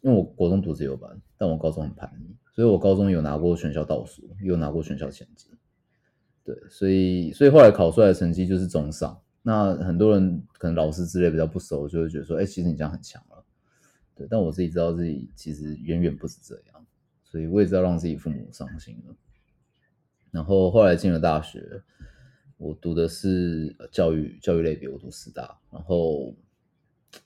[0.02, 5.50] 因为我国中读自由班，但我高中很叛逆，所以我高中有拿过全校倒数，有拿过全校前几。
[6.44, 9.20] 对，所以所以后来考出来的成绩就是中上。
[9.42, 13.44] 那很多人可能老师之类比较不熟，就会觉得说，哎、其实你这样很强了。
[14.16, 16.86] 对，但我自己知道自己其实远远不止这样，
[17.24, 19.16] 所以我也知道让自己父母伤心了。
[20.32, 21.82] 然后后来进了大学，
[22.58, 26.36] 我读的是教育教育类别，我读师大，然后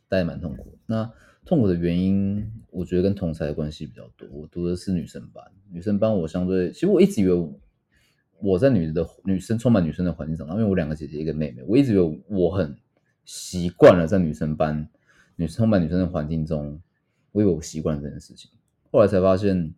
[0.07, 0.77] 待得蛮痛苦。
[0.85, 1.11] 那
[1.43, 4.27] 痛苦的原因，我觉得跟同才的关系比较多。
[4.31, 7.53] 我读的是女生班，女生班我相对，其实我一直以为
[8.39, 12.77] 我在女的女生充满女生的环境长大，因为我两个姐姐一个妹妹，我一直以为我很
[13.25, 14.87] 习惯了在女生班、
[15.35, 16.79] 女生充满女生的环境中，
[17.31, 18.51] 我以为我习惯了这件事情。
[18.91, 19.73] 后来才发现，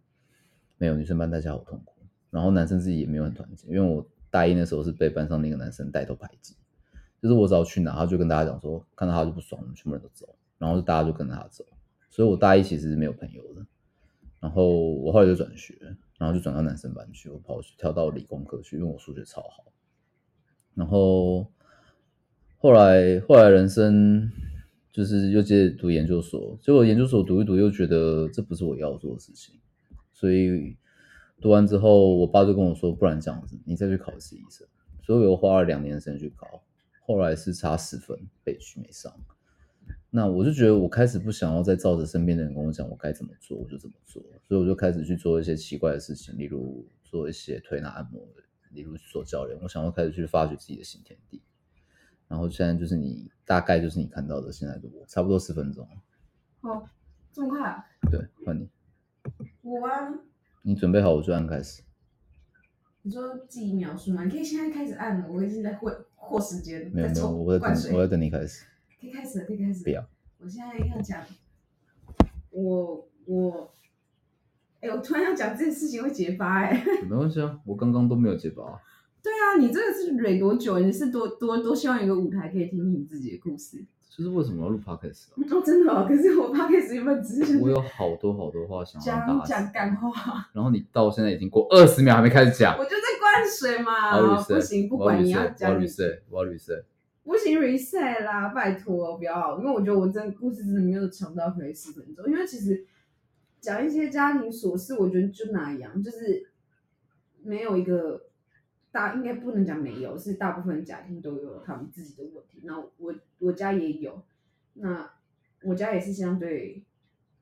[0.77, 1.92] 没有女生班大家好痛苦，
[2.34, 6.56] 然后男生自己也没有很团结，因为我大一那时候是被班上那个男生带头排挤，
[7.22, 11.63] 就是我只要去哪，他就跟大家讲说，看到他就不爽，我们全部人都走，然后大家就跟着他走，
[12.10, 13.63] 所以我大一其实是没有朋友的。
[14.39, 15.74] 然后我后来就转学，
[16.17, 19.72] 然后就转到男生班去，我跑去跳到理工科去，因为我数学超好。
[20.74, 21.48] 然后
[22.58, 24.30] 后来后来人生
[24.91, 29.56] 就是又接着读研究所，结果研究所读一读又觉得这不是我要做的事情，
[30.12, 30.76] 所以
[31.43, 34.65] 读完之后，我爸就跟我说，不然这样子，你再去考一次医生。
[35.01, 36.63] 所以我又花了两年的时间去考，
[37.01, 39.13] 后来是差十分被取没上。
[40.10, 48.25] 那我就觉得我开始不想要再照着身边的人跟我讲我该怎么做，我就怎么做，所以我就开始去做一些奇怪的事情，例如做一些推拿按摩，
[48.71, 49.60] 例如做教练。
[49.62, 51.41] 我想要开始去发掘自己的新天地。
[52.29, 55.86] 然后现在就是你大概就是你看到的现在的我，差不多十分钟。
[56.62, 56.88] 哦，
[57.34, 57.86] 这么快啊？
[58.10, 58.69] 对，换你。
[59.62, 60.08] 我啊，
[60.65, 61.84] 你准备好我就按开始。
[63.02, 64.23] 你说自己描述吗？
[64.23, 66.89] 你可以现在开始按了，我已经在获获时间。
[66.93, 68.65] 没有没有，我在等我在等你开始。
[68.99, 69.84] 可以开始了，可以开始。
[69.84, 70.08] 不要。
[70.39, 71.21] 我现在要讲，
[72.52, 73.73] 我我，
[74.80, 78.63] 哎、我突然要讲这件事情会结巴哎、 没关系啊，我刚刚都没有结巴。
[79.21, 80.80] 对啊，你这个是蕊多久？
[80.80, 83.86] 你是多多多希望有一个舞台可以听听你自己的故事？
[84.15, 85.34] 就是为什么要录 podcast 啊？
[85.49, 86.06] 哦，真的哦。
[86.08, 92.78] 可是我 podcast 原本只是想我有好多好多话想讲讲干话，然后你到现在已经过二十秒还没开始讲。
[92.78, 94.38] 我就在灌水嘛。
[94.43, 96.84] 不行，不管你要 reset，我要 reset，我要 reset。
[97.23, 102.86] 不行 reset 啦，拜托不要，因为我觉得我真的故事真的没有长到可以十分钟，因为其实
[103.62, 106.52] 讲一些家庭琐事，我觉得就那样，就是
[107.41, 108.21] 没有一个
[108.93, 112.62] 大应该不能讲没有，是大部分家庭都有他们自己的问题。
[112.63, 114.23] 那我我家也有，
[114.75, 115.12] 那
[115.63, 116.82] 我家也是相对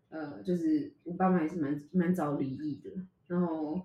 [0.10, 2.90] 呃，就是我爸妈也是蛮蛮早离异的，
[3.28, 3.80] 然后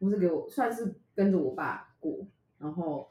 [0.00, 2.26] 我是给我算是跟着我爸过，
[2.58, 3.08] 然后。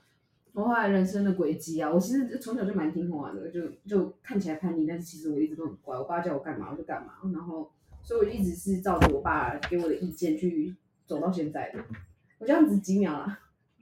[0.51, 5.95] 我后来人生的轨迹啊，我其实从小就蛮听话的，就就看起来叛逆，但是其实我一直都很乖。
[5.95, 11.79] 我爸叫我干嘛我就干嘛，然后所以我一直是照着我爸给我的意见去走到现在的。
[12.39, 13.39] 我这样子几秒啦？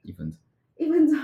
[0.08, 0.40] 一分钟，
[0.78, 1.20] 一分钟，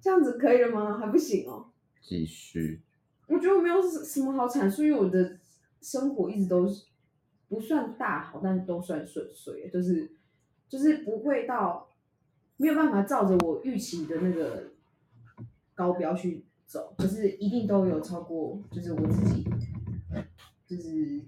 [0.00, 0.96] 这样子可以了吗？
[0.96, 1.70] 还不行哦。
[2.00, 2.80] 继续。
[3.26, 5.38] 我觉得我没有什么好阐述，因为我的
[5.82, 6.86] 生活一直都是
[7.48, 10.10] 不算大好，但是都算顺遂，就是
[10.70, 11.90] 就是不会到
[12.56, 14.70] 没有办法照着我预期的那个
[15.74, 19.44] 高标去走，就是一定都有超过，就是我自己，
[20.66, 21.20] 就是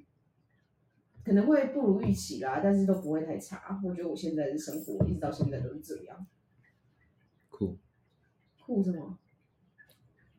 [1.22, 3.78] 可能会不如预期啦，但是都不会太差。
[3.84, 6.26] 我觉得我现在的生活一直到现在都是这样。
[7.56, 7.78] 酷，
[8.60, 9.18] 酷什么？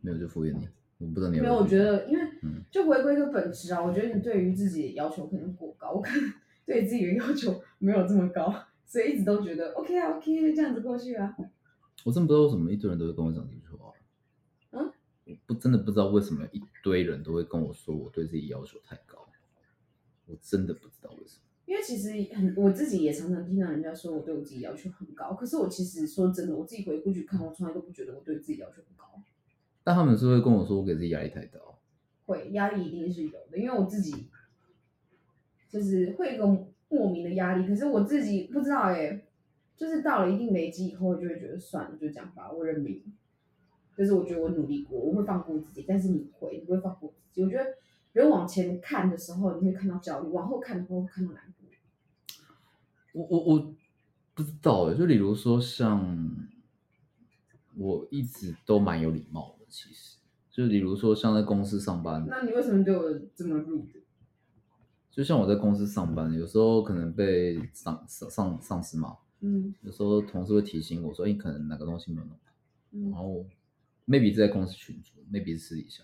[0.01, 0.67] 没有就敷衍你。
[0.99, 6.31] 我不知道你有没有，我觉得，因为嗯就回归一个本质啊，我觉得你对于自己要求可能过高，我可能
[6.65, 8.53] 对自己的要求没有这么高，
[8.85, 11.35] 所以一直都觉得 OK 啊 OK，就这样子过去啊。
[12.03, 13.91] 我真不知道为什么一堆人都会跟我讲这句话。
[14.71, 14.91] 嗯，
[15.25, 19.27] 我不真的不知道为什么一堆人都会跟我说我对自己要求太高。
[20.27, 21.46] 我真的不知道为什么。
[21.67, 29.21] 因为其实很，我自己也常常听到人家说我对我自己要求很高，可是我其实说真的，我自己回过去看，我从来都不觉得我对自己要求很高。
[29.83, 31.59] 但他们是会跟我说我给自己压力太大。
[32.25, 34.27] 会压力一定是有的，因为我自己
[35.69, 39.25] 就是会有一个莫名的压力，可是我自己不知道哎、
[39.75, 43.03] 就是到了一定累积以后，就会觉得算了，就这样吧，我认命。
[43.97, 47.43] 就是我觉得我努力过，我会放过自己，但是你不会，你不会放过自己。
[47.43, 47.65] 我觉得
[48.13, 51.56] 人往前看的时候，你会看到焦虑；往后看的时候，会看到难过。
[53.17, 53.73] 我我我
[54.35, 56.29] 不知道欸，就比如说像
[57.75, 60.17] 我一直都蛮有礼貌的，其实
[60.51, 63.03] 就比如说像在公司上班，那你为什么对我
[63.35, 63.85] 这么 rude？
[65.09, 72.39] 就像我在公司上班，有时候可能被上上上上司骂，嗯有时候同事会提醒我说，哎、可能哪个东西没有弄好，
[72.91, 73.45] 然嗯，后
[74.07, 76.03] maybe 是在公司群组，maybe 是私底下，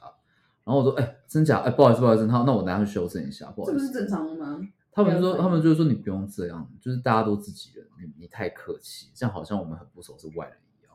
[0.63, 1.60] 然后我说，哎、真假？
[1.60, 3.80] 哎、不好意思，不好意思，那那我等下去修正一下，不好意思。
[3.80, 4.60] 这不是正常的吗？
[4.93, 10.93] 他们说，他们就是说你不用这样，就是大家都自己人，你你太客气，这样好像我们很不熟是外人一样。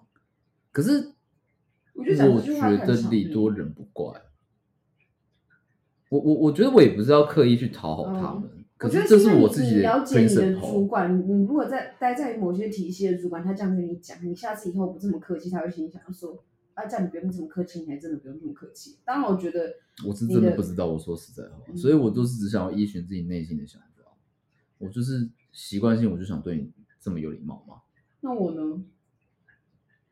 [0.70, 1.12] 可是
[1.94, 2.14] 我觉
[2.87, 4.22] 得礼多人不怪。
[6.11, 10.87] 我我我觉得我也不是要刻意去讨好他们，可是这是我自己的你了解你的主。
[10.87, 18.96] 管，你如果在待在某些体系的主管，他这样跟你讲，你下次以后不这么客气，他会心里想说，啊，这样你不用这么客气，你还真的不用这么客气。
[19.04, 19.74] 当然，我觉得
[20.06, 23.88] 我是真的不知道，我说实在话，嗯所以我都是只想要依循自己内心的想法。
[24.78, 27.76] 我就是习惯性，我就想对你这么有礼貌吗？
[28.20, 28.82] 那我呢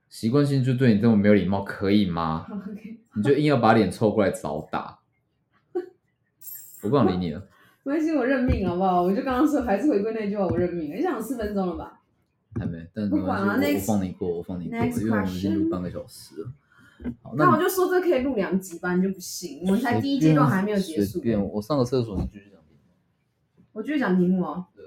[0.08, 5.00] 习惯性就对你这么没有礼貌，可以吗？？OK，你就硬要把脸凑过来找打，
[6.82, 7.40] 我不想理你了。
[7.82, 9.02] 没关系，我认命好不好？
[9.02, 10.96] 我就刚刚说，还是回归那句话，我认命。
[10.96, 12.00] 你想四分钟了吧？
[12.58, 16.52] 还没，但管啊关系，我我放你过，我放你过因为我们已经录半个小时了。
[17.22, 19.60] 好，那我就说这可以录两集吧，你就不信？
[19.62, 21.20] 我们才第一阶段还没有结束随。
[21.20, 22.55] 便，我上个厕所，你继续讲。
[23.76, 24.82] 我继续讲题目哦对。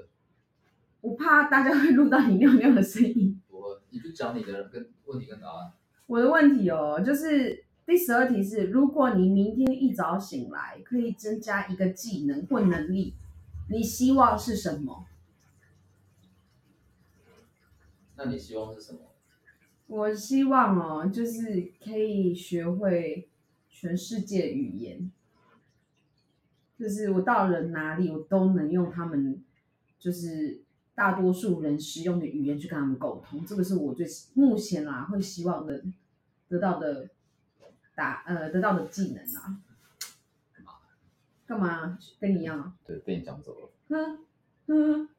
[1.02, 3.40] 我怕大家会录到你尿尿的声音。
[3.52, 5.72] 我你就讲你的跟问题跟答案。
[6.08, 13.14] 我的问题哦，就是第十二题是：如果你明天一早醒来，可以增加一个技能或能力，
[13.70, 15.06] 你希望是什么？
[18.16, 19.02] 那你希望是什么？
[19.86, 23.30] 我希望哦，就是可以学会
[23.70, 25.12] 全世界语言，
[26.80, 29.44] 就是我到了哪里，我都能用他们，
[30.00, 30.62] 就是
[30.96, 33.46] 大多数人使用的语言去跟他们沟通。
[33.46, 35.84] 这个是我最目前啦会希望的
[36.48, 37.10] 得到的
[37.96, 39.60] 答呃得到的技能啊。
[41.46, 41.98] 干嘛？
[42.20, 42.74] 跟你一样啊？
[42.86, 44.20] 对，被你讲走了，哼
[44.68, 45.10] 哼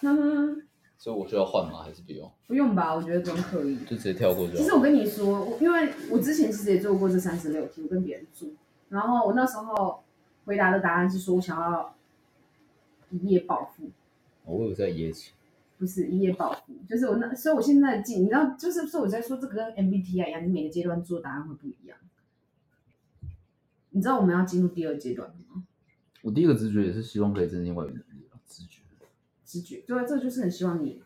[0.00, 0.62] 哼哼，
[0.98, 1.84] 所以我需要换吗？
[1.84, 2.28] 还是不用？
[2.48, 2.92] 不用吧？
[2.92, 3.78] 我觉得不用刻意。
[3.84, 4.56] 就直接跳过去。
[4.56, 8.48] 其实我跟你说，我因为我之前其实也做过这三十六题，我跟别人做，
[8.88, 10.02] 然后我那时候
[10.46, 11.94] 回答的答案是说我想要
[13.10, 13.90] 一夜暴富，
[14.44, 15.32] 我有在一夜起。
[15.78, 21.98] 不是一夜暴富，就是我那，所以我现在进，你知道，就是说我在说这个跟 MBTI 一样，你每个阶段做答案会不一样。
[23.90, 25.64] 你知道我们要进入第二阶段了吗？
[26.22, 28.80] 我第一个直觉也是希望可以增进外语能力吧，直觉。
[29.44, 31.02] 直觉，对啊，这就是很希望你，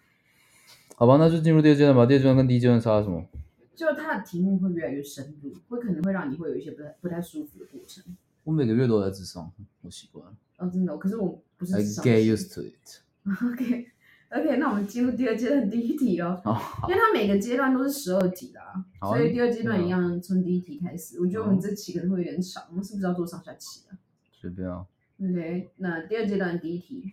[0.94, 2.06] 好吧，那就进入第二阶段吧。
[2.06, 3.26] 第二阶段跟第一阶段差什么？
[3.74, 8.04] 就是它的题目会越来越深入，会可能会让你会有一些不太不太舒服的过程。
[8.50, 9.48] 我每个月都在智商，
[9.80, 10.36] 我习惯了。
[10.56, 12.98] 哦，真的，可是我不是 I get used to it。
[13.44, 13.86] OK
[14.30, 21.20] OK，那我们进入第二阶段第一题哦，哦，好因为它每个阶段都是十二题啦，好啊所以第二阶段一样从第一题开始。
[21.20, 23.94] 我觉得我们这期可能会有点长，我们是不是要做上下期啊
[24.32, 24.84] 随便啊。
[25.22, 27.12] ？OK，那第二阶段第一题，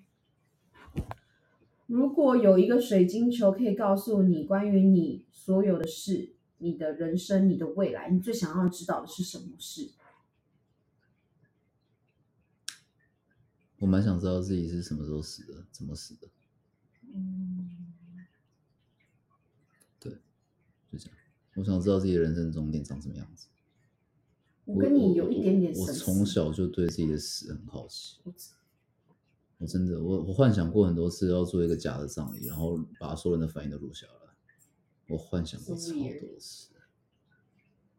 [1.86, 9.92] 如果有一个水晶球可以告诉你关于你所有的事、你的人生、你的未来，你最想要知道的是什么事？
[13.80, 16.28] 我蛮想知道自己是什么时候死的，怎么死的，
[17.14, 17.94] 嗯，
[20.00, 20.12] 对
[20.92, 21.18] 就这样。
[21.56, 23.48] 我想知道自己的人生终点长什么样子。
[24.66, 28.20] 我跟你有一点点我从小就对自己的死很好奇。
[29.58, 34.14] 我真的，我我幻想过很多次要做一个假的葬礼，然后把所有人的反应都录下来。
[35.08, 36.74] 我幻想过超多次，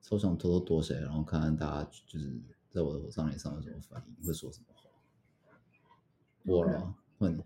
[0.02, 2.38] 超想偷偷躲起来，然后看看大家就是
[2.70, 4.90] 在我的葬礼上有什么反应，会说什么话。
[6.48, 7.42] 我换你。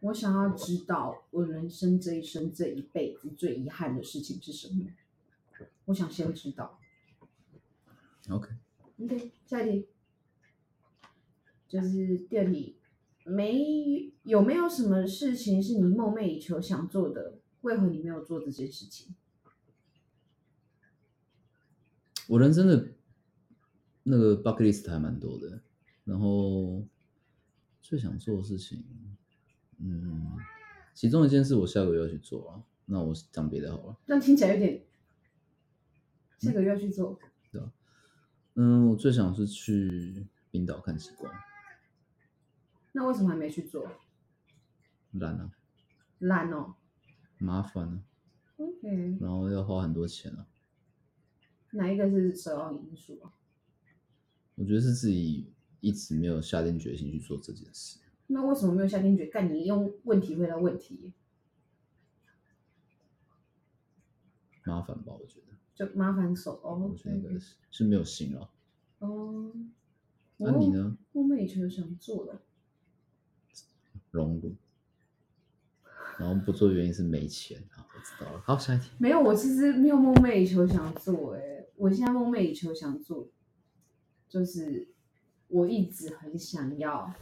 [0.00, 4.86] 我想要知道我人生这一生这一辈子最遗憾的事情是什么。
[5.86, 6.78] 我想先知道。
[8.28, 9.88] OK，OK，下一题，
[11.68, 12.76] 就是第二题，
[13.24, 19.14] 没有没有什么事情是你梦寐以求想做的，为何你没有做这些事情？
[22.28, 22.88] 我人生的
[24.02, 25.60] 那个 bucket list 还蛮多的，
[26.04, 26.84] 然后
[27.88, 28.84] 最想做的事情，
[29.78, 30.36] 嗯，
[30.92, 32.64] 其中一件事我下个月要去做啊。
[32.86, 33.96] 那我讲别的好了。
[34.06, 34.84] 那听起来有点，
[36.38, 37.16] 下个月要去做
[37.52, 37.62] 对。
[38.54, 41.32] 嗯，我最想是去冰岛看极光，
[42.90, 43.88] 那为什么还没去做？
[45.12, 45.52] 懒啊，
[46.18, 46.74] 懒哦。
[47.38, 48.02] 麻烦啊
[48.56, 50.48] ，OK，然后要花很多钱啊。
[51.70, 53.32] 哪一个是首要因素啊？
[54.56, 57.98] 我觉得是自己一直没有下定决心去做这件事。
[58.28, 59.26] 那为什么没有下定决？
[59.26, 61.12] 干你用问题回答问题，
[64.64, 66.88] 麻烦吧，我觉得，就麻烦手哦。
[66.90, 68.50] 我觉得应该是是没有心了。
[68.98, 69.52] 哦，
[70.38, 70.96] 那、你呢？
[71.12, 72.40] 梦寐以求想做的，
[74.10, 74.56] 融入，
[76.18, 78.42] 然后不做的原因是没钱啊，我知道了。
[78.44, 78.90] 好，下一题。
[78.98, 83.28] 没有，我其实没有梦寐以求想做、欸，我现在梦寐以求想做，
[84.28, 84.88] 就是
[85.48, 87.12] 我一直很想要，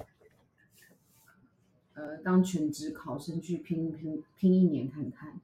[1.95, 5.41] 呃，当全职考生去拼拼拼一年看看。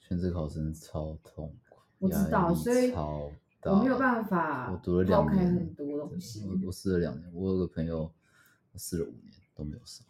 [0.00, 8.10] 全职考生超痛苦，我知道所以超大我没有办法我读了抛两年，开很多东西我我试了两年，我有个朋友，
[8.72, 10.06] 我试了五年都没有上。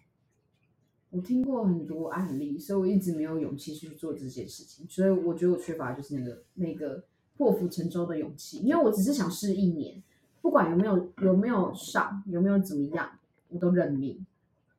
[1.11, 4.87] 我听过很多案例，所以我一直没有勇气去做这件事情。
[4.88, 7.05] 所以我觉得我缺乏就是那个那个
[7.37, 10.01] 破釜沉舟的勇气，因为我只是想试一年，
[10.41, 13.18] 不管有没有有没有上，有没有怎么样，
[13.49, 14.24] 我都认命。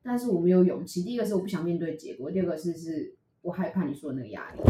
[0.03, 1.03] 但是我没有勇气。
[1.03, 4.62] 第一个是我不想面对结果，第二个是是我害怕你说的那个压力。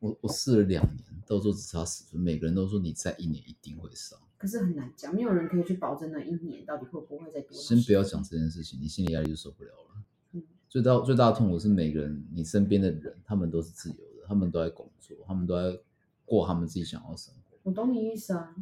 [0.00, 4.18] 我我试了两年，到时候只差十分，每个人都说你在一年一定会上。
[4.36, 7.52] 可是很难讲，没有人可以去保证那一年到底会不会再多。
[7.52, 10.02] 先不要讲这件事情，你心理压力就受不了了。
[10.32, 15.78] 嗯最大最大的痛苦是每个人，你身边的人，他们都是自由的，他们都在工作，他们都在
[16.24, 17.58] 过他们自己想要的生活。
[17.64, 18.54] 我懂你意思啊，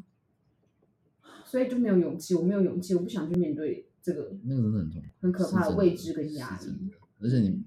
[1.48, 6.92] 所以就没有勇气，我没有勇气，我不想去面对这个那个真的很痛苦，很可怕的未知跟压力。
[7.20, 7.64] 而且你，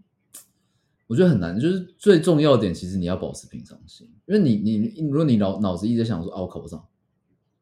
[1.08, 6.88] 我觉得很难，就是最重要的点，其实你要保持平常心，因为你你你如果你脑脑子一直在想说啊我考不上，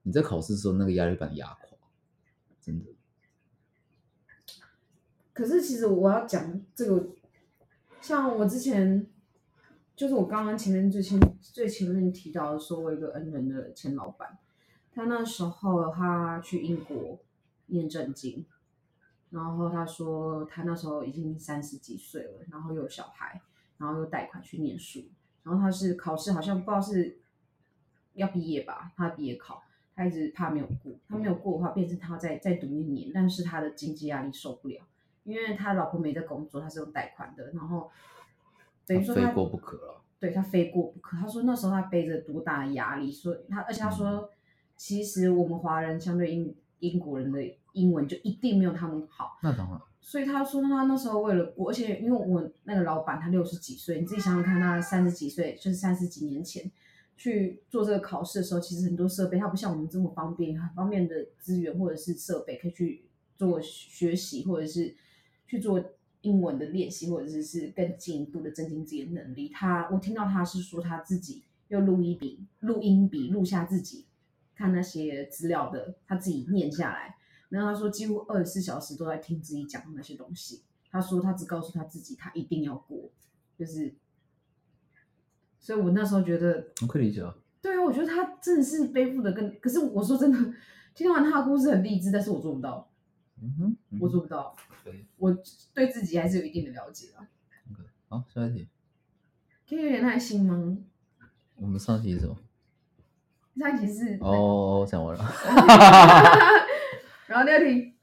[0.03, 1.77] 你在考试的时候那个压力把你压垮，
[2.61, 2.85] 真的。
[5.31, 7.07] 可是其实我要讲这个，
[8.01, 9.07] 像我之前，
[9.95, 14.37] 就是我刚刚前面最前最前面提到的，说我一个恩人的前老板，
[14.99, 17.17] 他那时候他去英国
[17.67, 18.45] 念正经，
[19.29, 23.41] 然后他说他那时候已经三十几岁了，然后又有小孩，
[23.77, 25.05] 然后又贷款去念书，
[25.43, 27.17] 然后他是考试好像不知道是
[28.15, 29.63] 要毕业吧，他毕业考，
[29.95, 34.81] 他一直怕没有过，他没有过的话，变成他再再读一年，但是他的经济压力受不了。
[35.23, 37.89] 因为他老婆没在工作，他是用贷款的，然后
[38.85, 40.01] 等于说他非过不可了。
[40.19, 41.15] 对他非过不可。
[41.15, 44.29] 他说那时候他背着多大的压力，所以他而且他说，
[44.79, 49.37] 其实我们华人相对英英国人的英文就一定没有他们好。
[49.43, 56.71] 那当然，所以他说他那时候为了过，而且因为我那个老板他六十几岁，你自己想想看，他三十几岁就是三十几年前
[57.17, 63.03] 去做这个考试的时候，其实很多设备他不像我们这么方便，很方便的资源或者是设备可以去
[63.35, 64.95] 做学习，或者是。
[65.51, 65.83] 去做
[66.21, 69.49] 英文的练习，或者是是更进一步的增进自己的能力。
[69.49, 74.05] 他，我听到他是说他自己用录音笔、录音笔录下自己
[74.59, 77.15] 看那些资料的，他自己念下来。
[77.47, 80.63] 然后他说，几乎二十四小时都在听自己讲的那些东西。
[80.91, 83.09] 他说，他只告诉他自己，他一定要过，
[83.57, 83.95] 就是。
[85.61, 87.33] 所以我那时候觉得，我可以理解啊。
[87.61, 90.53] 对啊，我觉得他真的是背负的更，可是我说真的，
[90.93, 92.91] 听完他的故事很励志，但是我做不到。
[93.41, 94.53] 嗯哼，我做不到。
[95.15, 95.37] 我
[95.73, 97.25] 对自己还是有一定的了解的。
[98.09, 98.67] 好，下一题。
[99.69, 100.77] 可以有点耐心吗？
[101.55, 102.35] 我们上题是什么？
[103.59, 105.23] 上一题是哦，讲完了。
[107.27, 107.93] 然后第二题，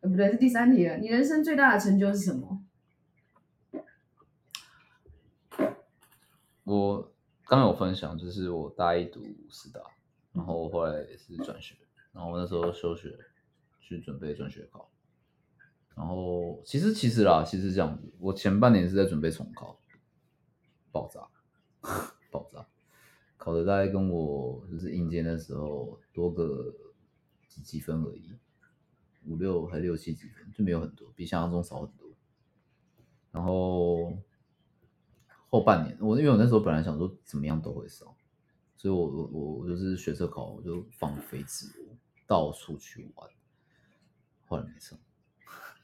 [0.00, 0.96] 呃，不对，是第三题了。
[0.96, 2.64] 你人生最大的成就是什么？
[6.64, 7.12] 我
[7.46, 9.80] 刚有分享，就是我大一读师大，
[10.32, 11.74] 然后我后来也是转学，
[12.12, 13.16] 然后那时候休学
[13.80, 14.90] 去准备转学考。
[15.96, 19.80] 然后其实其实啦，其实这样子，我前半年是在准备重考，
[20.92, 21.26] 爆炸，
[22.30, 22.66] 爆炸，
[23.48, 26.70] 考的大概跟我就是应届的时候多个
[27.48, 28.34] 几几分而已，
[29.24, 32.10] 五六还六七几分，就没有很多，比想象中少很多。
[33.30, 34.12] 然后
[35.48, 38.06] 后半年，我因为我那时候本来想说怎么样都会上，
[38.76, 41.96] 所以我我我就是学车考，我就放飞自我，
[42.26, 43.30] 到处去玩，
[44.44, 44.98] 后来没上。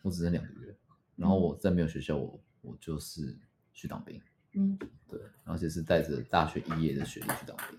[0.02, 0.76] 我只剩两个月，
[1.16, 3.38] 然后我在没有学校，我我就是
[3.72, 4.20] 去当兵，
[4.52, 5.18] 嗯，对，
[5.54, 7.78] 而且是带着大学毕业的学历去当兵，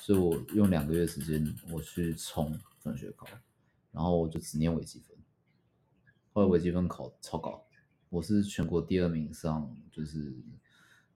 [0.00, 3.26] 所以我用两个月时间我去冲转学考，
[3.92, 5.14] 然后我就只念微积分，
[6.32, 7.62] 后来微积分考超高，
[8.08, 10.34] 我是全国第二名上，就是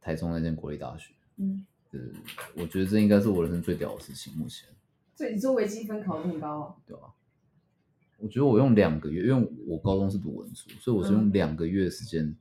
[0.03, 2.01] 台中那间国立大学，嗯，呃，
[2.57, 4.69] 我觉得这应该是我人生最屌的事情，目前。
[5.17, 7.09] 所以你说微积分考这么高，对啊。
[8.19, 12.37] 我觉得我用两个月，因为我高中是读文书，所以我是用两个月的时间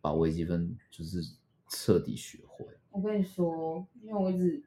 [0.00, 1.22] 把微积分就是
[1.68, 2.66] 彻底学会。
[2.90, 4.62] 我跟你说，因为我一直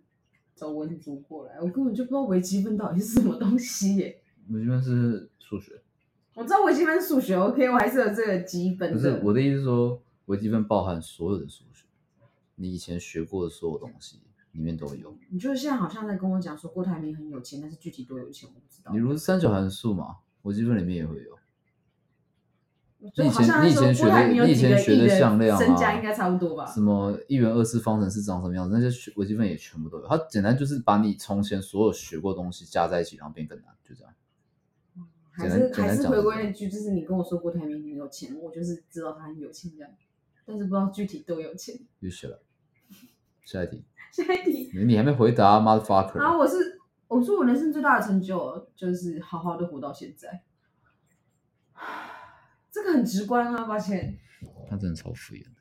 [0.56, 4.22] 找文组过来，我根本就不知道微积分到底是什么东西耶。
[4.50, 5.82] 微积分是数学。
[6.36, 8.94] 我知道微积分数学，OK，我还是有这个基本。
[8.94, 11.86] 不是我的意思是说，微积分包含所有的数学，
[12.56, 14.20] 你以前学过的所有东西
[14.52, 15.18] 里面都有。
[15.30, 18.92] 你就是现在好像在跟我讲说郭台铭很有钱，但是具体多有钱我不知道。
[18.92, 20.18] 你如是三角函数嘛？
[20.44, 21.39] 微积分里面也会有。
[23.00, 26.66] 你以前你以前学的你以前学的向量啊，身家应该差不多吧？
[26.66, 28.78] 什么一元二次方程式长什么样子？
[28.78, 30.08] 那些微积分也全部都有。
[30.08, 34.14] 它简单就是把你从前所有学过东西加在一起，然后变更难，就这样。
[35.32, 39.90] 还是还是回归那句，就是你跟我说郭台铭很有钱，我就是知道他很有钱这样，
[40.46, 41.80] 但是不知道具体多有钱。
[42.02, 42.42] 又学了。
[43.46, 43.86] 下一题。
[44.12, 44.72] 下一题。
[44.86, 46.20] 你还没回答，motherfucker。
[46.20, 46.78] 啊，我是。
[47.08, 50.44] 我说我人生最大的成就就是好好的活到现在，
[52.80, 54.18] 这个很直观啊，抱歉。
[54.70, 55.52] 他真的超敷衍的。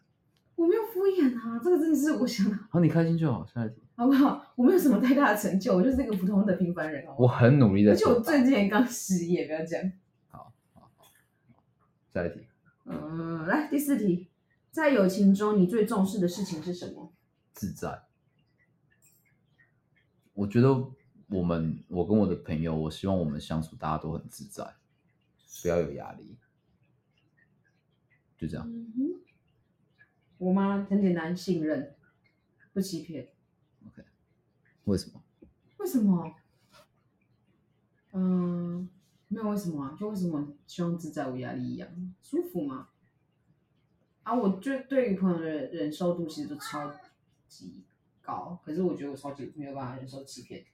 [0.54, 2.48] 我没有敷衍啊，这个真的是我想。
[2.70, 3.82] 好，你开心就好，下一题。
[3.96, 4.52] 好不好？
[4.54, 7.04] 我没有什么太大的成就，我就是一个普通的平凡人。
[7.18, 7.90] 我很努力的。
[7.90, 9.92] 而且我最近刚失业，不要这样。
[10.28, 11.10] 好好好，
[12.14, 12.46] 下一题。
[12.84, 14.28] 嗯，来第四题，
[14.70, 17.12] 在友情中你最重视的事情是什么？
[17.52, 18.02] 自在。
[20.34, 20.92] 我觉得。
[21.30, 24.64] 我们，我跟我的朋友，我希望我们相处大家都很自在，
[25.60, 26.38] 不要有压力，
[28.38, 28.66] 就这样。
[30.38, 30.84] 我妈？
[30.84, 31.94] 很简单，信任，
[32.72, 33.28] 不欺骗。
[33.84, 34.02] OK，
[34.84, 35.20] 为什么？
[35.78, 36.34] 为什么？
[38.12, 38.88] 嗯，
[39.26, 41.88] 没有为什么啊，就为什么希望自在无压力一样，
[42.22, 42.88] 舒服吗？
[44.22, 46.94] 啊，我就对于朋友的忍受度其实都超
[47.48, 47.82] 级
[48.22, 50.64] 高，可是我觉得我超级没有办法忍受欺骗。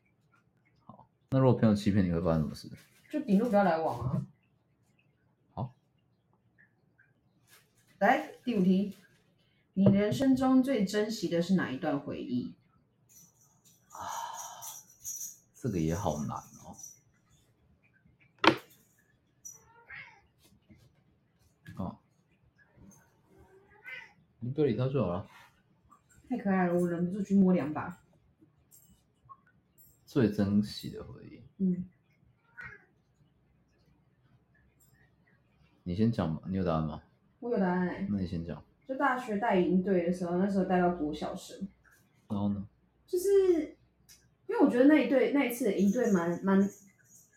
[1.31, 2.71] 那如果朋友欺骗你会发生什么事？
[3.11, 4.27] 就顶多不要来往啊。
[8.05, 8.95] 来第五题，
[9.73, 12.55] 你人生中最珍惜的是哪一段回忆？
[13.89, 13.97] 啊
[15.55, 16.77] 这个也好难哦。
[21.77, 21.99] 哦，
[24.41, 25.27] 你不要理他就好了。
[26.29, 28.03] 太可爱了，我忍不住去摸两把。
[30.05, 31.89] 最珍惜的回忆，嗯，
[35.85, 36.43] 你先讲吧。
[36.47, 37.03] 你有答案吗？
[37.45, 38.65] 我有答案哎、那你先讲。
[38.89, 41.69] 就大学带营队的时候，那时候带到国小生，
[42.31, 42.67] 然后呢？
[43.07, 43.29] 就是
[44.47, 46.67] 因为我觉得那一队那一次的营队蛮蛮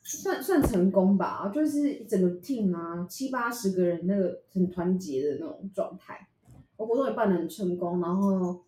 [0.02, 6.26] 算算成功吧，就是整个 team 啊七八十个人那个很团结的那种状态，
[6.78, 8.64] 我活动也办得很成功，然后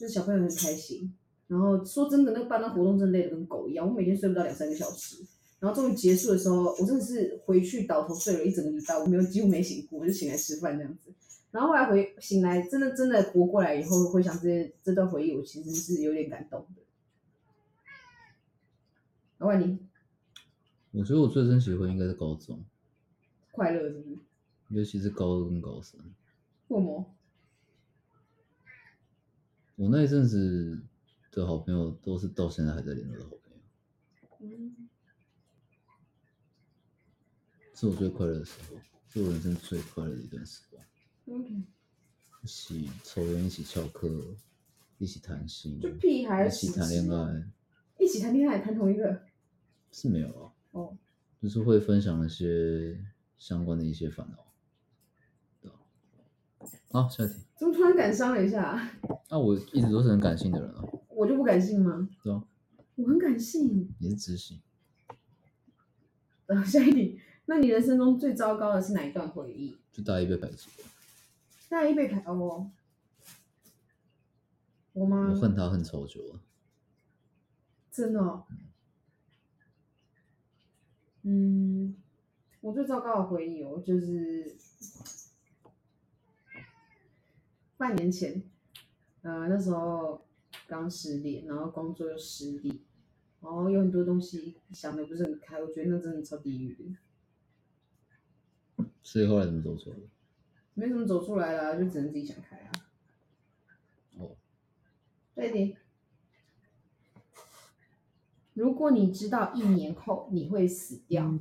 [0.00, 1.14] 就是小朋友很开心。
[1.46, 5.24] 然后说真的，那个办那活动真的累得跟狗一样，我每天睡不到两三个小时。
[5.60, 11.12] 然后终于结束的时候，我真的是回去倒头睡了一整个礼拜，我没有几乎没醒过，我就醒来吃饭这样子。
[11.50, 16.82] 然后后来回醒来，真的真的活过来以后，回想这些这段回忆，我其实是有点感动的。
[19.38, 19.78] 老板，你
[20.92, 22.64] 我觉得我最珍惜的应该是高中，
[23.52, 24.18] 快乐是不是？
[24.70, 26.00] 尤其是高二跟高三。
[26.68, 27.04] 为什么？
[29.76, 30.78] 我那一阵子
[31.32, 33.30] 的好朋友都是到现在还在联络的好
[34.38, 34.89] 朋友，嗯，
[37.80, 38.76] 是我最快乐的时候，
[39.08, 40.84] 是我人生最快乐的一段时光。
[41.38, 41.62] OK，
[42.42, 44.36] 一起抽烟，一起翘课，
[44.98, 47.42] 一起谈心，就屁孩一起谈恋爱，
[47.98, 49.22] 一起谈恋爱，谈同一个
[49.92, 50.94] 是没有啊，哦。
[51.40, 53.02] 就是会分享一些
[53.38, 55.72] 相关的一些烦恼。
[56.92, 57.34] 好，下一题。
[57.56, 58.92] 怎么突然感伤了一下？
[59.30, 62.06] 那、我一直都是很感性的人啊，我就不感性吗？
[62.22, 62.44] 对啊，
[62.96, 63.90] 我很感性。
[63.98, 64.60] 你是知性。
[66.44, 67.18] 呃，下一题，
[67.50, 69.76] 那你人生中最糟糕的是哪一段回忆？
[69.90, 70.68] 就大一被排挤，
[71.68, 72.70] 大一被排哦，
[74.92, 75.34] 我吗我？
[75.34, 76.40] 恨他恨超久了。
[77.90, 78.44] 真的、哦。
[81.22, 81.96] 嗯，
[82.60, 84.54] 我最糟糕的回忆哦，就是
[87.76, 88.44] 半年前，
[89.22, 90.24] 呃，那时候
[90.68, 92.80] 刚失恋，然后工作又失利，
[93.40, 96.96] 然后有很多东西想的不是很开，我觉得那真的超地狱的，
[99.02, 100.02] 所以后来怎么走出来的？
[100.74, 102.70] 没怎么走出来了，就只能自己想开啊。
[104.18, 104.36] 哦，
[105.34, 105.76] 对的。
[108.54, 111.38] 如果你知道一年后你会死掉，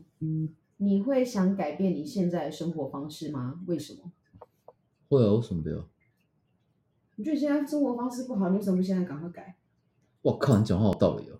[0.77, 3.61] 你会想改变你现在的生活方式吗？
[3.67, 4.11] 为什么？
[5.09, 5.87] 会啊，为什么不要？
[7.15, 9.57] 你觉得现在生活方式不好，你为什么不现在赶快改？
[10.21, 11.39] 我靠，你讲话有道理哦。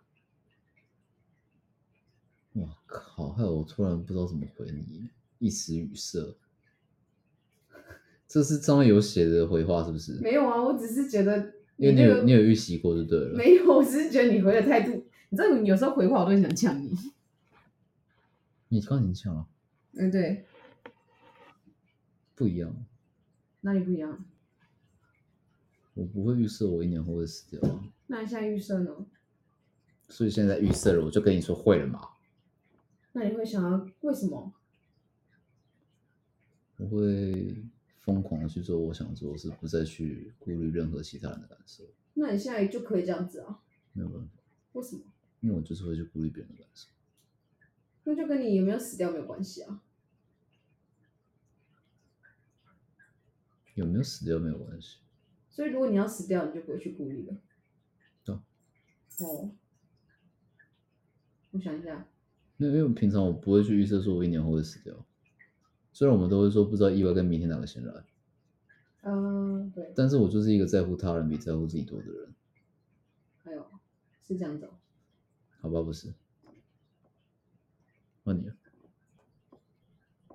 [2.54, 3.32] 我靠！
[3.32, 5.10] 害我突然不知道怎么回你，
[5.40, 6.38] 一时语塞。
[8.28, 10.14] 这是上面有写的回话是不是？
[10.22, 13.36] 没有啊，我只是觉得因为你有你有预习过就对了。
[13.36, 16.92] 没有，我只是觉得你回的态度，你知道，你有时候回话我都很想呛你。
[18.68, 19.48] 你刚才讲了
[19.98, 20.46] 嗯，对，
[22.36, 22.72] 不一样，
[23.62, 24.24] 哪里不一样？
[25.96, 28.92] 我不会预设我一年后会死掉啊，那你现在预设呢？
[30.08, 32.00] 所以现在预设了，我就跟你说会了嘛。
[33.14, 34.54] 那你会想要为什么？
[36.80, 37.62] 我会
[38.00, 41.84] 疯狂的去做我想做的事，不再去顾虑任何其他人的感受。
[42.14, 43.62] 那你现在就可以这样子啊？
[43.92, 44.30] 没有办法，
[44.72, 45.04] 为什么？
[45.42, 46.88] 因为我就是会去顾虑别人的感受。
[48.06, 49.84] 那就跟你有没有死掉没有关系啊。
[53.76, 55.00] 有没有死掉没有关系。
[55.50, 57.38] 所以如果你要死掉，你就不会去顾虑了。
[58.24, 58.42] 对啊
[59.20, 59.52] 哦，
[61.52, 62.08] 我想一下，
[62.58, 65.06] 因为因为平常我不会去预测说我一年后会死掉，
[66.00, 67.94] 虽然我们都会说不知道意外跟明天哪个先来，
[69.02, 72.34] 嗯、对，但是我就是一个在乎他人比在乎自己多的人，
[73.44, 73.66] 还有
[74.26, 74.70] 是这样子、哦。
[75.60, 75.82] 好吧？
[75.82, 76.14] 不是，
[78.24, 78.56] 换你了。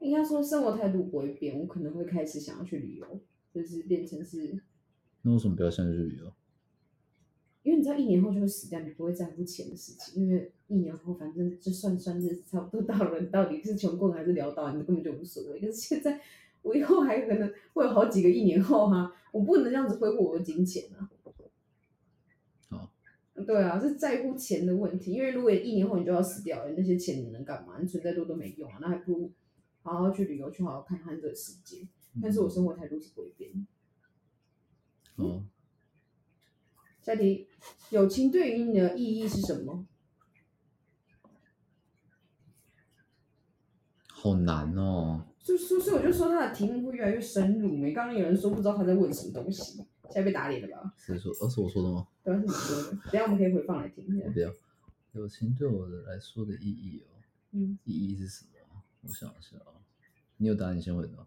[0.02, 4.60] 应该说生活态度不会变，我可能会开始想要去旅游，就是变成是，
[5.22, 6.30] 那为什么不要现在去旅游？
[7.64, 15.58] 因为你知道一年后就会死掉，你不会在乎钱的事情，因为一年后反正就算算日子差不多到了，你到底是穷困还是潦倒，你根本就无所谓。
[15.58, 16.20] 可是现在
[16.62, 21.10] 我以后还可能会有好几个一年后哈、我不能这样子挥霍我的金钱啊。
[22.68, 22.92] 好，
[23.46, 27.78] 对啊，是在乎钱的问题，因为如果一年后你就要死掉了，那些钱你能干嘛？
[27.80, 29.32] 你存再多都没用啊，那还不如
[29.82, 31.88] 好好去旅游，去好好看看这个世界。
[32.22, 33.58] 但是我生活态度是不会变的。
[35.16, 35.42] 好，
[37.04, 37.46] 下题，
[37.90, 39.86] 友情对于你的意义是什么？
[44.06, 45.26] 好难哦！
[45.38, 47.92] 就所以我就说他的题目会越来越深入没？
[47.92, 50.94] 刚刚有人说不知道他在问什么东西，现在被打脸了吧？
[50.96, 51.30] 谁说？
[51.42, 52.08] 呃、是我说的吗？
[52.22, 52.90] 对，是你说的。
[52.90, 54.26] 等下我们可以回放来听一下。
[55.12, 57.20] 不，友情对我的来说的意义哦。
[57.50, 57.78] 嗯。
[57.84, 58.82] 意义是什么？
[59.02, 59.74] 我想一下啊、哦。
[60.38, 61.26] 你有答案，你先回答。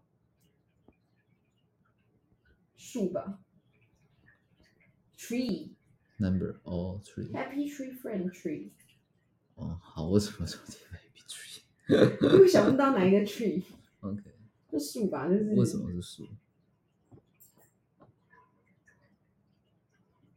[2.76, 3.38] 数吧。
[5.18, 5.70] ，tree
[6.18, 7.30] Number all three。
[7.32, 8.70] happy tree friend tree。
[9.56, 10.60] 哦，好，为什么说
[10.90, 11.62] baby tree？
[12.34, 14.22] 因为想不到哪一个 tree，OK，
[14.70, 16.28] 就树吧，就是为什么是树？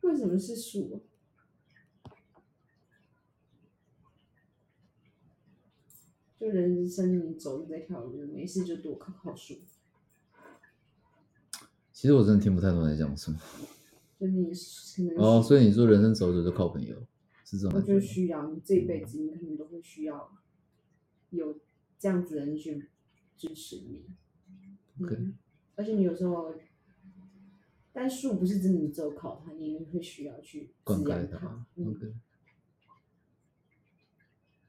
[0.02, 1.04] 为什么是树？
[6.40, 9.60] 就人生你走这条路，没事就多靠靠树。
[11.94, 13.40] 其实我真的听不太懂你在讲什么。
[14.22, 16.96] 就是你可能哦，所以你说人生走走就靠朋友，
[17.44, 18.06] 是这种我觉得吗？
[18.06, 20.32] 需要，你这一辈子你可能都会需要
[21.32, 21.60] 有
[21.98, 22.88] 这样子的人去
[23.36, 24.06] 支持你。
[25.02, 25.34] OK 嗯，
[25.76, 26.54] 而且你有时候，
[27.92, 31.66] 但树不是真的你只有靠它，你也会需要去灌溉养它。
[31.78, 32.14] 嗯 OK，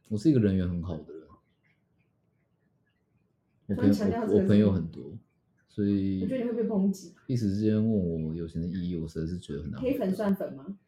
[0.09, 1.29] 我是一个人缘很好的人，
[3.67, 5.19] 我朋友强调这我我朋个是吗友很多，
[5.75, 7.15] 所以我觉得你会被抨击。
[7.27, 9.81] 一时之间问我友情的意义，我实在是觉得很难。
[9.81, 10.79] 黑粉算粉吗？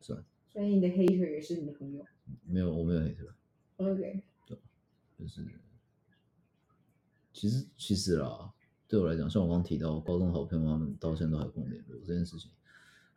[0.00, 0.20] 算，
[0.52, 2.04] 所以你的 hater 也是你的朋友。
[2.44, 3.32] 没有，我没有黑特
[3.76, 4.58] ，OK，对
[5.16, 5.46] 就是
[7.32, 8.52] 其实其实啦，
[8.88, 12.50] 对我来讲，像我刚刚提到高中好朋友他们到现在都还跟我联络这件事情，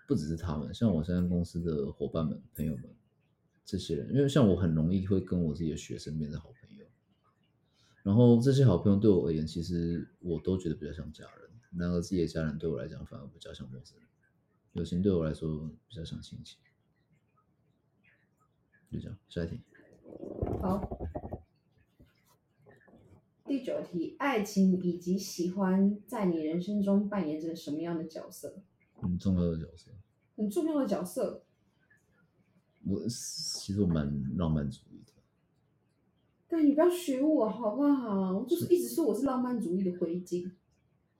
[0.08, 2.86] 不只是他们，像我现在公司的伙伴们、朋友们
[3.66, 6.61] 这些人，因为像我很容易会跟我自己的学生变成好朋友，
[8.04, 14.08] 然后这些好朋友对我而言，其实我都觉得比较像家人，然而自己的家人对我来讲反而比较像陌生人，
[14.74, 16.58] 友情对我来说比较像亲戚。
[18.92, 19.62] 就这样，下一题。
[20.62, 21.00] 好。
[23.46, 28.62] 第九题，爱情以及喜欢在你人生中扮演着什么样的角色？
[28.94, 29.92] 很重要的角色。
[30.38, 31.44] 很重要的角色。
[32.84, 34.80] 我其实我蛮浪漫主
[36.52, 38.38] 但你不要学我好不好？
[38.38, 40.52] 我就是一直说我是浪漫主义的灰烬。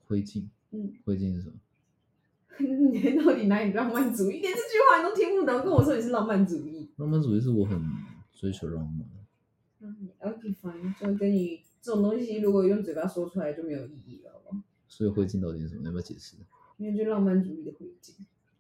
[0.06, 1.56] 灰烬，嗯，灰烬是什么？
[2.60, 4.42] 你到底哪里浪漫主义？
[4.42, 6.90] 连这句话你都听不懂，跟我说你是浪漫主义。
[6.98, 7.82] 浪漫主义是我很
[8.34, 9.08] 追求浪漫，
[9.80, 14.62] 嗯，OK fine，就跟你这种东西，如果用嘴巴说出来就没有意义了，好不好？
[14.90, 15.80] 所以灰烬到底是什么？
[15.80, 16.36] 你要不要解释？
[16.76, 18.12] 因为就浪漫主义的灰烬。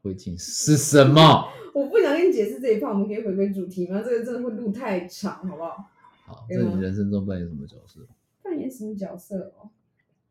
[0.01, 1.49] 灰烬是什么？
[1.75, 4.01] 我不想跟你解释这一趴，我们可以回归主题吗？
[4.01, 5.91] 这个真的会录太长，好不好？
[6.31, 7.99] 好，在你人生中扮演什么角色？
[8.41, 9.69] 扮演什么角色哦？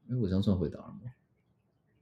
[0.08, 1.12] 因为我这样算回答了吗？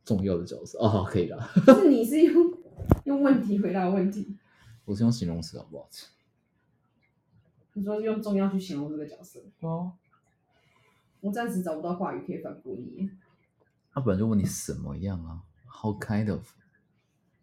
[0.05, 1.51] 重要的角色哦，好，可以了。
[1.67, 2.59] 就是你是用
[3.05, 4.37] 用问题回答问题，
[4.87, 5.89] 我是用形容词好不好？
[7.75, 9.93] 你说用重要去形容这个角色，哦，
[11.21, 13.11] 我暂时找不到话语可以反驳你。
[13.93, 16.53] 他本来就问你什么样啊？How kind of?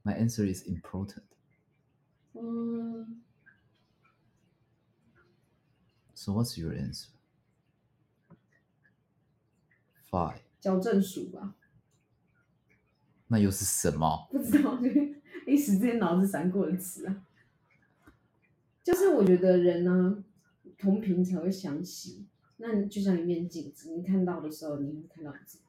[0.03, 1.23] My answer is important.
[2.33, 3.23] 嗯，
[6.25, 7.09] So what's your answer?
[10.09, 10.39] Five.
[10.59, 11.53] 矫正鼠吧，
[13.27, 14.27] 那又是什么？
[14.31, 17.27] 不知道，就是一时之间脑子闪过的词啊。
[18.83, 20.25] 就是我觉得人呢、
[20.79, 22.25] 同频才会相吸。
[22.57, 25.63] 那你就像一面镜子，你看到的时候，你会看到你自己。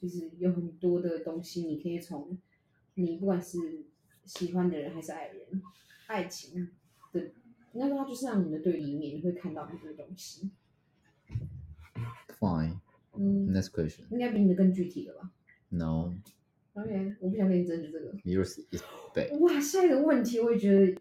[0.00, 2.38] 就是有很多的东西，你可以从
[2.94, 3.84] 你不管是
[4.24, 5.60] 喜欢的人还是爱人，
[6.06, 6.70] 爱情
[7.12, 7.32] 的，
[7.72, 10.50] 应该说它就是让你的对立面，你会看到很多东西。
[12.38, 12.80] Fine.
[13.16, 14.02] 嗯，Next question.
[14.10, 15.30] 应该比你的更具体了吧
[15.68, 18.12] No,？OK，我不想跟你争执这个。
[18.24, 18.82] yours is
[19.14, 19.36] bad.
[19.38, 21.00] 哇，下一个问题我也觉得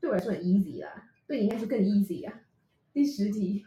[0.00, 2.42] 对我来说很 easy 啦，对你应该是更 easy 啊。
[2.92, 3.64] 第十题，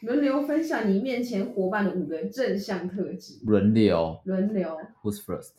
[0.00, 4.20] 轮流分享你面前伙伴的五个正向特质，轮流。
[4.24, 5.52] 轮流，Who's first?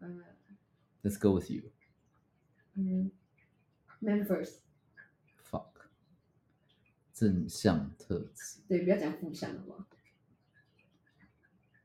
[0.00, 0.22] 嗯
[1.02, 1.62] Let's go with you.
[2.74, 3.10] 嗯
[4.00, 4.65] ，man first，Fuck.
[7.16, 9.86] 正向特质，对，不要讲负向好不好？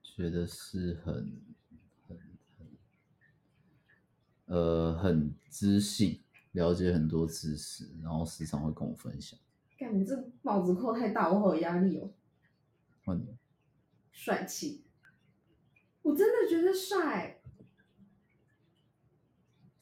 [0.03, 1.13] 觉得是很
[2.05, 2.17] 很
[2.57, 2.67] 很
[4.47, 6.19] 呃很知性，
[6.51, 9.39] 了解很多知识，然后时常会跟我分享。
[9.77, 12.11] 干，你这帽子扣太大，我好有压力哦。
[13.05, 13.37] 换你，
[14.11, 14.83] 帅气，
[16.01, 17.39] 我真的觉得帅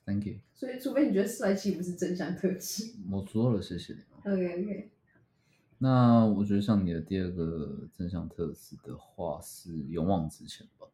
[0.05, 0.35] ，Thank you。
[0.53, 2.93] 所以除非你觉得帅气不是正向特质。
[3.09, 3.99] 我说了，谢谢你。
[4.31, 4.91] OK OK，
[5.81, 10.85] 那我觉得像你的第二个正向特质的话是勇往直前吧，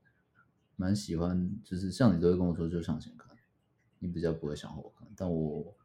[0.75, 3.35] 蛮喜欢，就是像你都会跟我说就向前看，
[3.97, 5.75] 你比较不会向后看，但我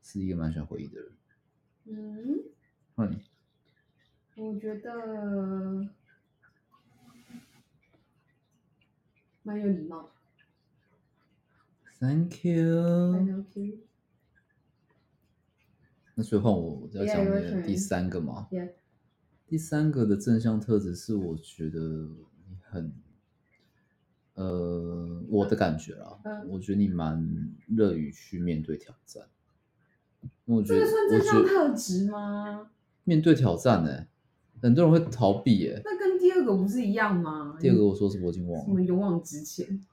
[0.00, 1.12] 是一个蛮喜欢回忆的人。
[1.86, 2.44] 嗯，
[2.94, 3.20] 换你
[4.36, 5.88] 我觉得
[9.42, 10.08] 蛮有礼貌。
[11.98, 13.85] Thank you。
[16.18, 18.70] 那所以换我要讲的第三个嘛？Yeah，
[19.46, 22.90] 第三个的正向特质是，我觉得你很，
[24.32, 29.24] 呃，我的感觉啦，嗯我觉得你蛮乐于去面对挑战。
[30.46, 32.70] 我觉得，这个算正向特质吗？
[33.04, 34.06] 面对挑战呢、
[34.62, 37.58] 很多人会逃避耶、那跟第二个不是一样吗？
[37.60, 39.84] 第二个我说什么我已经忘了，什么勇往直前？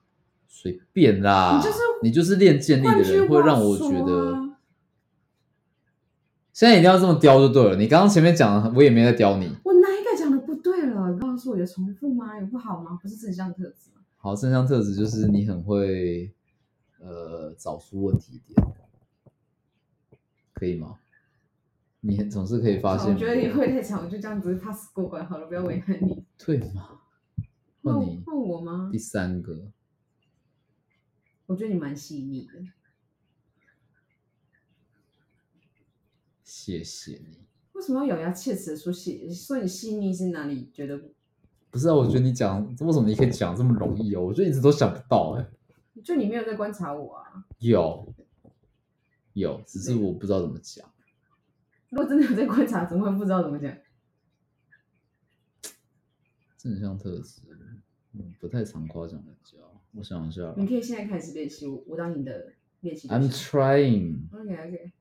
[0.47, 4.42] 随便啦，你就是你就是练建立的人，会话让我觉说得啊
[6.63, 7.75] 现在一定要这么刁就对了。
[7.75, 9.53] 你刚刚前面讲的，我也没在刁你。
[9.65, 11.11] 我哪一个讲的不对了？
[11.11, 12.39] 你告诉我有重复吗？
[12.39, 12.97] 有不好吗？
[13.01, 13.99] 不是正向特质吗？
[14.15, 16.33] 好，正向特质就是你很会
[17.01, 18.65] 呃找出问题点，
[20.53, 20.99] 可以吗？
[21.99, 26.23] 你很总是可以发现，我觉得你会太强，我就这样子 pass 过关好了，不要为难你。
[26.39, 27.01] 对吗？
[27.83, 28.97] 换我换你换我吗第？
[28.97, 29.67] 三个，
[31.45, 32.53] 我觉得你蛮细腻的。
[36.63, 37.45] 谢谢你。
[37.73, 39.29] 为什么要咬牙切齿的说细？
[39.33, 40.97] 说你细腻是哪里觉得？
[41.69, 44.21] 不是啊，我觉得你讲为什么你可以讲这么容易哦？
[44.21, 45.45] 我就一直都想不到哎、
[46.01, 47.45] 就你没有在观察我啊？
[47.59, 48.15] 有
[49.33, 50.89] 有，只是我不知道怎么讲。
[51.89, 53.75] 如果真的有在观察，怎么会不知道怎么讲？
[56.57, 57.41] 正向特质，
[58.13, 59.57] 嗯，不太常夸奖人家。
[59.91, 63.29] 我想一下你可以现在开始练习，我我当你的练习，I'm。
[63.29, 64.29] trying。
[64.31, 64.91] OK OK，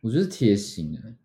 [0.00, 1.16] 我觉得贴心啊、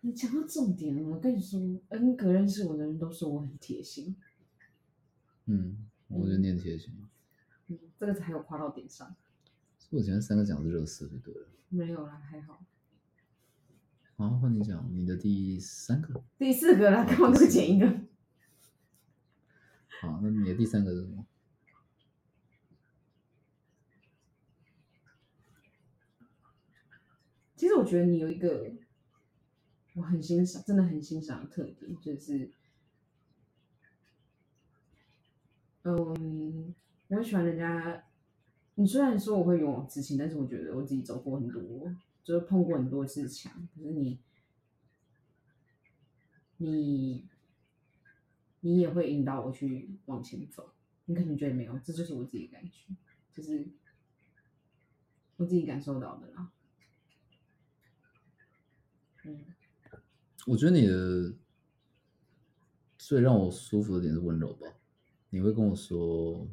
[0.00, 1.02] 你讲到重点了。
[1.08, 4.14] 我跟你说，N 个认识我的人都说我很贴心，
[5.46, 6.94] 嗯，我觉得你很贴心。
[7.66, 9.14] 嗯，这个才有夸到点上。
[9.78, 11.48] 所以我前面三个讲的是热色就对了。
[11.68, 12.64] 没有啦，还好。
[14.16, 16.22] 好，换你讲你的第三个。
[16.38, 17.86] 第四个啦，干嘛多剪一个？
[20.00, 21.26] 好，那你的第三个是什么？
[27.64, 28.70] 其实我觉得你有一个
[29.94, 32.50] 我很欣赏，真的很欣赏的特点，就是，
[35.84, 36.74] 嗯，
[37.08, 38.04] 我很喜欢人家。
[38.74, 43.66] 你虽然说我会勇往直前，但是我觉得我自己走过很多，就是碰过很多次墙。
[43.74, 44.20] 可是你，
[46.58, 47.26] 你，
[48.60, 50.74] 你也会引导我去往前走。
[51.06, 52.94] 你可能觉得没有，这就是我自己感觉，
[53.32, 53.66] 就是
[55.38, 56.50] 我自己感受到的啦。
[59.24, 59.44] 嗯，
[60.46, 61.34] 我觉得你的
[62.98, 64.66] 最让我舒服的点是温柔吧。
[65.30, 66.46] 你会跟我说，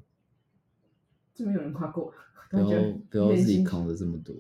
[1.34, 2.14] 这没有人夸过，
[2.50, 4.36] 不要不要自己扛着这么多，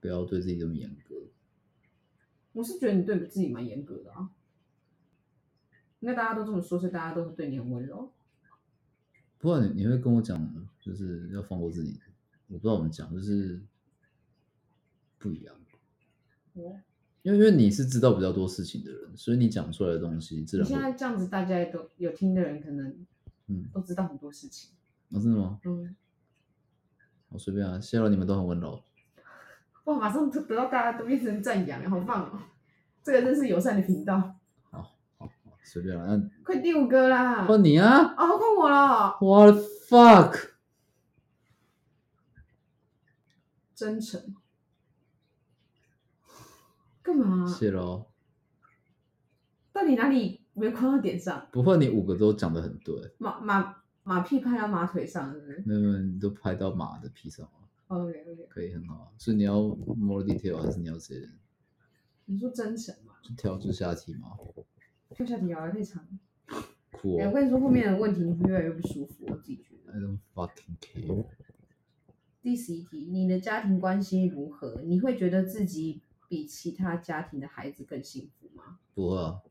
[0.00, 1.14] 不要对自己这么严格。
[2.52, 4.30] 我是觉得你对自己蛮严格的啊。
[6.00, 8.12] 应该大家都这么说，所以大家都对你很温柔。
[9.38, 12.00] 不过你你会跟我讲，就是要放过自己。
[12.48, 13.60] 我不知道怎么讲，就是
[15.18, 15.54] 不一样。
[16.54, 16.80] 哦，
[17.26, 20.92] 因为因为你是知道比较多事情的人，所以你讲出来的东西自你现然会。
[20.92, 22.86] 在这样子，大家都有听的人可能
[23.48, 24.70] 嗯，都知道很多事情。
[25.10, 25.58] 哦，真的吗？
[25.64, 25.96] 嗯，
[27.28, 28.80] 好随便啊，谢了你们都很温柔。
[29.86, 32.38] 哇，马上得到大家都变成赞扬，好棒哦！
[33.02, 34.36] 这个真是友善的频道。
[34.70, 36.16] 好好好，随便了。
[36.16, 37.44] 那快第五个啦！
[37.44, 39.18] 换你啊哦，换我了。
[39.20, 40.50] ！What the fuck？
[43.74, 44.36] 真诚。
[47.18, 47.46] 干嘛？
[47.46, 48.06] 谢喽。
[49.72, 51.46] 到底哪里没夸到点上？
[51.52, 57.52] 不会，你五个都讲的很对，马马马屁拍到马腿上，是不是没有没有，你都拍到马的屁上了
[57.88, 58.46] ，？OK OK。
[58.48, 59.08] 可以很好啊。
[59.18, 61.28] 所以你要 more detail 还是你要直接
[62.24, 63.14] 你说真诚嘛？
[63.22, 64.30] 就跳至下题吗？
[65.10, 66.02] 跳下题摇得太长。
[66.92, 69.92] 酷哦哎我跟你说，后面的问题你会越来越不舒服，我自己觉得。
[69.92, 71.26] ！I don't fucking care。
[72.40, 74.80] 第十一题，你的家庭关系如何？
[74.84, 78.78] 你会觉得自己比其他家庭的孩子更幸福吗？
[78.94, 79.42] 不会啊，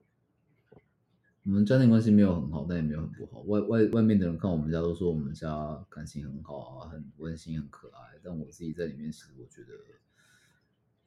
[1.43, 3.41] 我们家庭关系没有很好，但也没有很不好。
[3.41, 8.19] 外外外面的人看我们家都说我们家感情很好啊，很温馨、很可爱。
[8.23, 9.73] 但我自己在里面，其实我觉得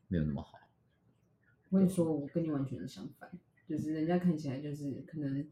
[0.06, 0.58] 没有那么好。
[1.70, 3.30] 我跟你说，我跟你完全相反，
[3.68, 5.46] 就是人家看起来就是可能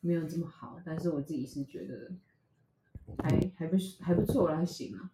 [0.00, 2.12] 没有这么好，但是我自己是觉得
[3.18, 5.10] 还还不还不错啦，还行啊。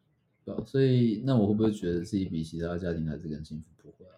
[0.48, 3.68] 对啊，所以那我会不会觉得自己比其他家庭还是更幸福？
[3.82, 4.16] 不会啊，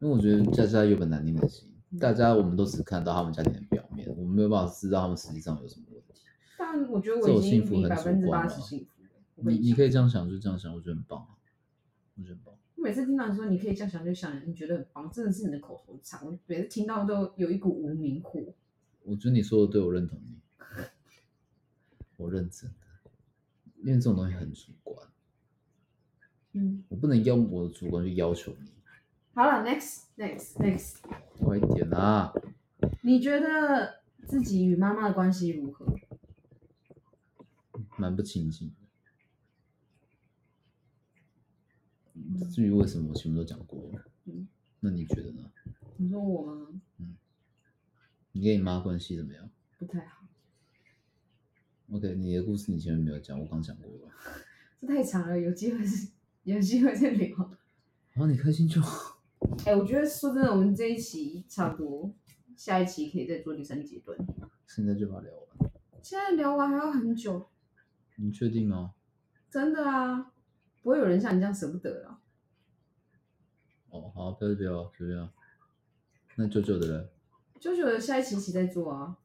[0.00, 1.68] 因为我觉得家家有本难念的经，
[1.98, 6.20] 大家我们都只看到他们家庭的表面，我们没有办法知道他们实际上有什么问题。
[6.58, 9.08] 但我觉得我这种已经幸福很主比百分之八十幸福了。
[9.50, 11.34] 你你可以这样想，就这样想，我觉得很棒啊，
[12.16, 12.54] 我觉得很棒。
[12.76, 16.20] 我每次听到你说你可以这样想就想，你觉得很棒，真的是你的口头禅。
[16.26, 18.40] 我每次听到都有一股无名火。
[19.04, 20.38] 我觉得你说的对，我认同你，
[22.16, 22.76] 我认真的，
[23.82, 25.08] 因为这种东西很主观，
[26.52, 28.70] 嗯，我不能用我的主观去要求你。
[29.34, 30.96] 好了，next next next，
[31.38, 32.32] 快一点啊！
[33.00, 35.86] 你觉得自己与妈妈的关系如何？
[37.96, 38.72] 蛮不亲近。
[42.52, 44.04] 至于为什么，我前面都讲过了。
[44.26, 44.46] 嗯，
[44.80, 45.50] 那你觉得呢？
[45.96, 46.68] 你说我吗？
[46.98, 47.16] 嗯
[48.34, 50.26] 你跟你妈关系怎么样不太好
[51.90, 54.14] ，？OK，你的故事你前面没有讲，我刚讲过了。
[54.80, 56.08] 这太长了，有机会是
[56.44, 57.36] 有机会再聊。
[58.14, 59.22] 好，你开心就好。
[59.64, 62.14] 哎、我觉得说真的，我们这一期差不多，
[62.56, 64.16] 下一期可以再做第三阶段。
[64.66, 65.72] 现在就把它聊完。
[66.02, 67.48] 现在聊完还要很久，
[68.16, 68.94] 你确定吗？
[69.50, 70.32] 真的啊，
[70.82, 72.20] 不会有人像你这样舍不得了。
[73.90, 75.30] 哦，好，不要不要，就这样。
[76.36, 77.08] 那九九的嘞？
[77.60, 79.16] 就觉得下一期一起再做啊。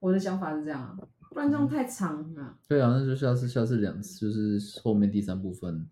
[0.00, 0.98] 我的想法是这样啊，
[1.32, 2.58] 不然这样太长了。
[2.68, 5.88] 对啊，那就下次下次两次，就是后面第三部分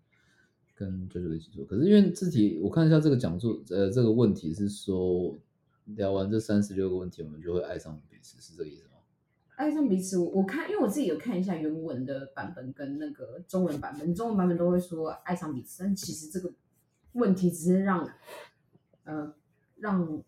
[0.75, 1.65] 跟九九一起做。
[1.65, 5.37] 可是因为字体，我看一下这个讲座，呃，这个问题是说
[5.85, 8.89] 聊完这三十六个问题，我们就会爱上彼此，是这个意思吗？
[9.55, 16.51] 爱上彼此，我我看，因为我自己有看一下原文的版本跟那个中文版本，中文版本都会说爱上彼此，但其实这个
[17.13, 18.09] 问题只是让
[19.03, 19.33] 呃
[19.77, 20.23] 让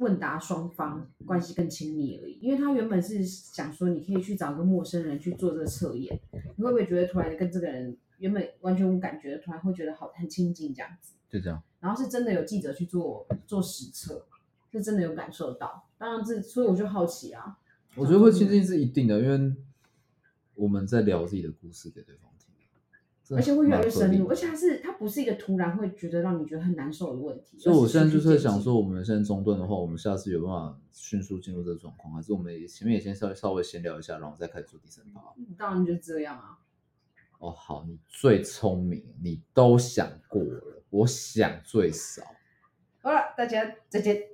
[0.00, 2.38] 问答双方关系更亲密而已。
[2.40, 6.18] 因为他原本是想说，你可以去找个陌生人去做这个测验，
[6.56, 11.14] 你会不会觉得突然跟这个人原本完全无感觉，突然会觉得好很亲近这样子？
[11.28, 11.62] 就这样。
[11.78, 14.26] 然后是真的有记者去做做实测，
[14.72, 15.86] 是真的有感受到。
[15.96, 17.58] 当然这，所以我就好奇啊。
[17.94, 19.56] 我觉得会亲近是一定的，因为
[20.54, 22.30] 我们在聊自己的故事给对方
[23.36, 27.58] 而且会越来越深入，而且它是它不是一个突然会觉得让你觉得很难受的问题。
[27.58, 35.20] 所以我现在就是在想说，我们现在中断的话，我们下次有办法迅速进入这个状况，还是我们前面也先稍微稍微闲聊一下，然后再开始做第三趴？
[35.56, 36.58] 当然就这样啊。
[37.38, 42.22] 哦，好，你最聪明，你都想过了，我想最少。
[43.02, 44.29] 好了，大家再见。